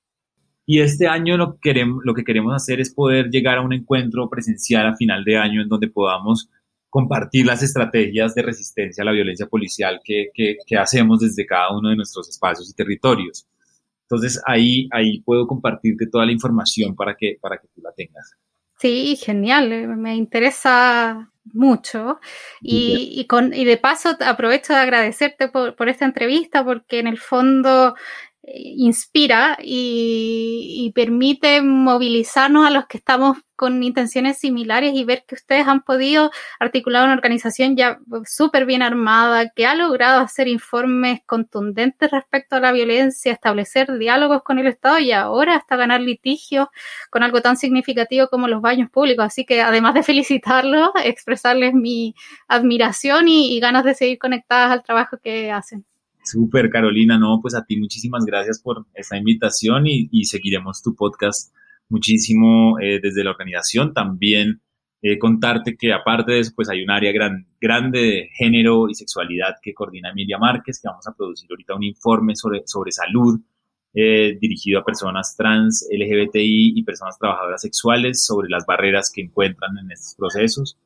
Y 0.66 0.80
este 0.80 1.08
año 1.08 1.36
lo, 1.36 1.58
queremos, 1.58 2.00
lo 2.04 2.14
que 2.14 2.24
queremos 2.24 2.54
hacer 2.54 2.80
es 2.80 2.94
poder 2.94 3.28
llegar 3.28 3.58
a 3.58 3.62
un 3.62 3.72
encuentro 3.72 4.28
presencial 4.28 4.86
a 4.86 4.96
final 4.96 5.24
de 5.24 5.36
año 5.36 5.62
en 5.62 5.68
donde 5.68 5.88
podamos 5.88 6.48
compartir 6.88 7.46
las 7.46 7.62
estrategias 7.62 8.34
de 8.34 8.42
resistencia 8.42 9.02
a 9.02 9.04
la 9.04 9.12
violencia 9.12 9.46
policial 9.46 10.00
que, 10.04 10.30
que, 10.34 10.76
hacemos 10.76 11.20
desde 11.20 11.46
cada 11.46 11.76
uno 11.76 11.88
de 11.88 11.96
nuestros 11.96 12.28
espacios 12.28 12.70
y 12.70 12.74
territorios. 12.74 13.46
Entonces 14.02 14.40
ahí, 14.44 14.88
ahí 14.92 15.20
puedo 15.22 15.46
compartirte 15.46 16.06
toda 16.08 16.26
la 16.26 16.32
información 16.32 16.96
para 16.96 17.14
que, 17.16 17.36
para 17.40 17.58
que 17.58 17.68
tú 17.74 17.80
la 17.80 17.92
tengas. 17.92 18.32
Sí, 18.80 19.16
genial, 19.16 19.72
eh, 19.72 19.86
me 19.86 20.16
interesa 20.16 21.30
mucho. 21.52 22.18
Y, 22.62 23.12
y, 23.14 23.26
con, 23.26 23.52
y 23.52 23.66
de 23.66 23.76
paso 23.76 24.16
aprovecho 24.24 24.72
de 24.72 24.78
agradecerte 24.80 25.48
por, 25.48 25.76
por, 25.76 25.90
esta 25.90 26.06
entrevista 26.06 26.64
porque 26.64 26.98
en 26.98 27.06
el 27.06 27.18
fondo 27.18 27.94
inspira 28.42 29.58
y, 29.62 30.92
permite 30.94 31.62
movilizarnos 31.62 32.66
a 32.66 32.70
los 32.70 32.86
que 32.86 32.96
estamos 32.98 33.38
con 33.54 33.82
intenciones 33.82 34.38
similares 34.38 34.92
y 34.94 35.04
ver 35.04 35.24
que 35.26 35.34
ustedes 35.34 35.68
han 35.68 35.82
podido 35.82 36.30
articular 36.58 37.04
una 37.04 37.14
organización 37.14 37.76
ya 37.76 38.00
súper 38.24 38.66
bien 38.66 38.82
armada, 38.82 39.50
que 39.50 39.66
ha 39.66 39.74
logrado 39.74 40.20
hacer 40.20 40.48
informes 40.48 41.20
contundentes 41.26 42.10
respecto 42.10 42.56
a 42.56 42.60
la 42.60 42.72
violencia, 42.72 43.32
establecer 43.32 43.98
diálogos 43.98 44.42
con 44.42 44.58
el 44.58 44.66
Estado 44.66 44.98
y 44.98 45.12
ahora 45.12 45.56
hasta 45.56 45.76
ganar 45.76 46.00
litigios 46.00 46.68
con 47.10 47.22
algo 47.22 47.42
tan 47.42 47.56
significativo 47.56 48.28
como 48.28 48.48
los 48.48 48.62
baños 48.62 48.90
públicos. 48.90 49.26
Así 49.26 49.44
que 49.44 49.60
además 49.60 49.94
de 49.94 50.02
felicitarlos, 50.02 50.90
expresarles 51.04 51.74
mi 51.74 52.14
admiración 52.48 53.28
y, 53.28 53.54
y 53.56 53.60
ganas 53.60 53.84
de 53.84 53.94
seguir 53.94 54.18
conectadas 54.18 54.72
al 54.72 54.82
trabajo 54.82 55.18
que 55.22 55.52
hacen. 55.52 55.84
Súper, 56.22 56.70
Carolina, 56.70 57.18
no, 57.18 57.40
pues 57.40 57.54
a 57.54 57.64
ti 57.64 57.76
muchísimas 57.76 58.24
gracias 58.24 58.60
por 58.60 58.86
esta 58.94 59.16
invitación 59.16 59.84
y, 59.86 60.24
seguiremos 60.24 60.82
tu 60.82 60.94
podcast 60.94 61.52
muchísimo 61.88 62.78
eh, 62.78 63.00
desde 63.02 63.24
la 63.24 63.30
organización. 63.30 63.94
También 63.94 64.60
eh, 65.02 65.18
contarte 65.18 65.76
que 65.76 65.92
aparte 65.92 66.32
de 66.32 66.40
eso, 66.40 66.52
pues 66.54 66.68
hay 66.68 66.82
un 66.82 66.90
área 66.90 67.10
gran, 67.12 67.46
grande 67.60 68.00
de 68.00 68.28
género 68.34 68.88
y 68.88 68.94
sexualidad 68.94 69.54
que 69.62 69.72
coordina 69.72 70.10
Emilia 70.10 70.38
Márquez, 70.38 70.80
que 70.80 70.88
vamos 70.88 71.06
a 71.06 71.14
producir 71.14 71.48
ahorita 71.50 71.74
un 71.74 71.84
informe 71.84 72.36
sobre, 72.36 72.62
sobre 72.66 72.92
salud 72.92 73.40
eh, 73.92 74.38
dirigido 74.40 74.78
a 74.78 74.84
personas 74.84 75.34
trans, 75.36 75.88
LGBTI 75.90 76.74
y 76.76 76.82
personas 76.84 77.18
trabajadoras 77.18 77.62
sexuales 77.62 78.24
sobre 78.24 78.48
las 78.48 78.64
barreras 78.64 79.10
que 79.12 79.22
encuentran 79.22 79.76
en 79.78 79.90
estos 79.90 80.14
procesos. 80.14 80.76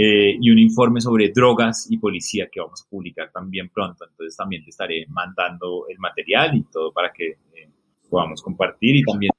Eh, 0.00 0.38
y 0.40 0.50
un 0.52 0.60
informe 0.60 1.00
sobre 1.00 1.32
drogas 1.34 1.88
y 1.90 1.98
policía 1.98 2.48
que 2.52 2.60
vamos 2.60 2.84
a 2.84 2.88
publicar 2.88 3.32
también 3.32 3.68
pronto. 3.68 4.06
Entonces 4.08 4.36
también 4.36 4.62
te 4.62 4.70
estaré 4.70 5.04
mandando 5.08 5.86
el 5.88 5.98
material 5.98 6.54
y 6.54 6.62
todo 6.70 6.92
para 6.92 7.12
que 7.12 7.30
eh, 7.30 7.68
podamos 8.08 8.40
compartir 8.40 8.94
y 8.94 9.02
también 9.02 9.32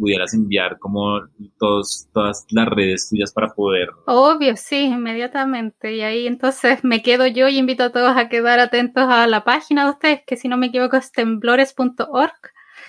pudieras 0.00 0.34
enviar 0.34 0.80
como 0.80 1.20
todos, 1.60 2.08
todas 2.12 2.44
las 2.50 2.66
redes 2.66 3.08
tuyas 3.08 3.32
para 3.32 3.54
poder. 3.54 3.90
Obvio, 4.06 4.56
sí, 4.56 4.86
inmediatamente. 4.86 5.94
Y 5.94 6.00
ahí 6.00 6.26
entonces 6.26 6.82
me 6.82 7.00
quedo 7.00 7.28
yo 7.28 7.46
y 7.46 7.58
invito 7.58 7.84
a 7.84 7.92
todos 7.92 8.16
a 8.16 8.28
quedar 8.28 8.58
atentos 8.58 9.04
a 9.06 9.28
la 9.28 9.44
página 9.44 9.84
de 9.84 9.90
ustedes, 9.90 10.20
que 10.26 10.36
si 10.36 10.48
no 10.48 10.56
me 10.56 10.66
equivoco 10.66 10.96
es 10.96 11.12
temblores.org. 11.12 12.32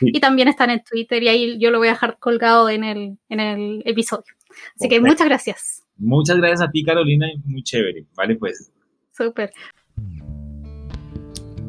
Y 0.01 0.19
también 0.19 0.47
están 0.47 0.71
en 0.71 0.83
Twitter 0.83 1.21
y 1.21 1.27
ahí 1.27 1.59
yo 1.59 1.69
lo 1.69 1.77
voy 1.77 1.87
a 1.87 1.91
dejar 1.91 2.17
colgado 2.17 2.67
en 2.67 2.83
el, 2.83 3.17
en 3.29 3.39
el 3.39 3.83
episodio. 3.85 4.33
Así 4.75 4.89
que 4.89 4.99
muchas 4.99 5.27
gracias. 5.27 5.84
Muchas 5.97 6.37
gracias 6.37 6.61
a 6.61 6.71
ti, 6.71 6.83
Carolina, 6.83 7.27
y 7.31 7.37
muy 7.45 7.63
chévere. 7.63 8.05
Vale, 8.15 8.35
pues. 8.35 8.71
Súper. 9.11 9.51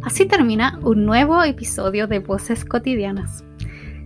Así 0.02 0.26
termina 0.26 0.78
un 0.82 1.04
nuevo 1.04 1.42
episodio 1.42 2.06
de 2.06 2.20
Voces 2.20 2.64
Cotidianas. 2.64 3.44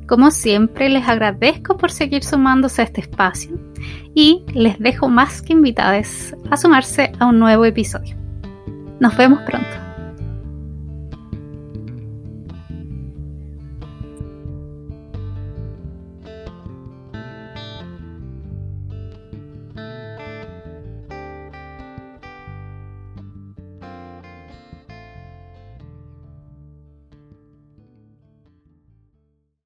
Como 0.07 0.31
siempre, 0.31 0.89
les 0.89 1.07
agradezco 1.07 1.77
por 1.77 1.91
seguir 1.91 2.25
sumándose 2.25 2.83
a 2.83 2.85
este 2.85 3.03
espacio 3.03 3.61
y 4.15 4.45
les 4.55 4.79
dejo 4.79 5.09
más 5.09 5.41
que 5.41 5.53
invitadas 5.53 6.35
a 6.51 6.57
sumarse 6.57 7.13
a 7.19 7.27
un 7.27 7.39
nuevo 7.39 7.65
episodio. 7.65 8.17
Nos 8.99 9.17
vemos 9.17 9.41
pronto. 9.43 9.90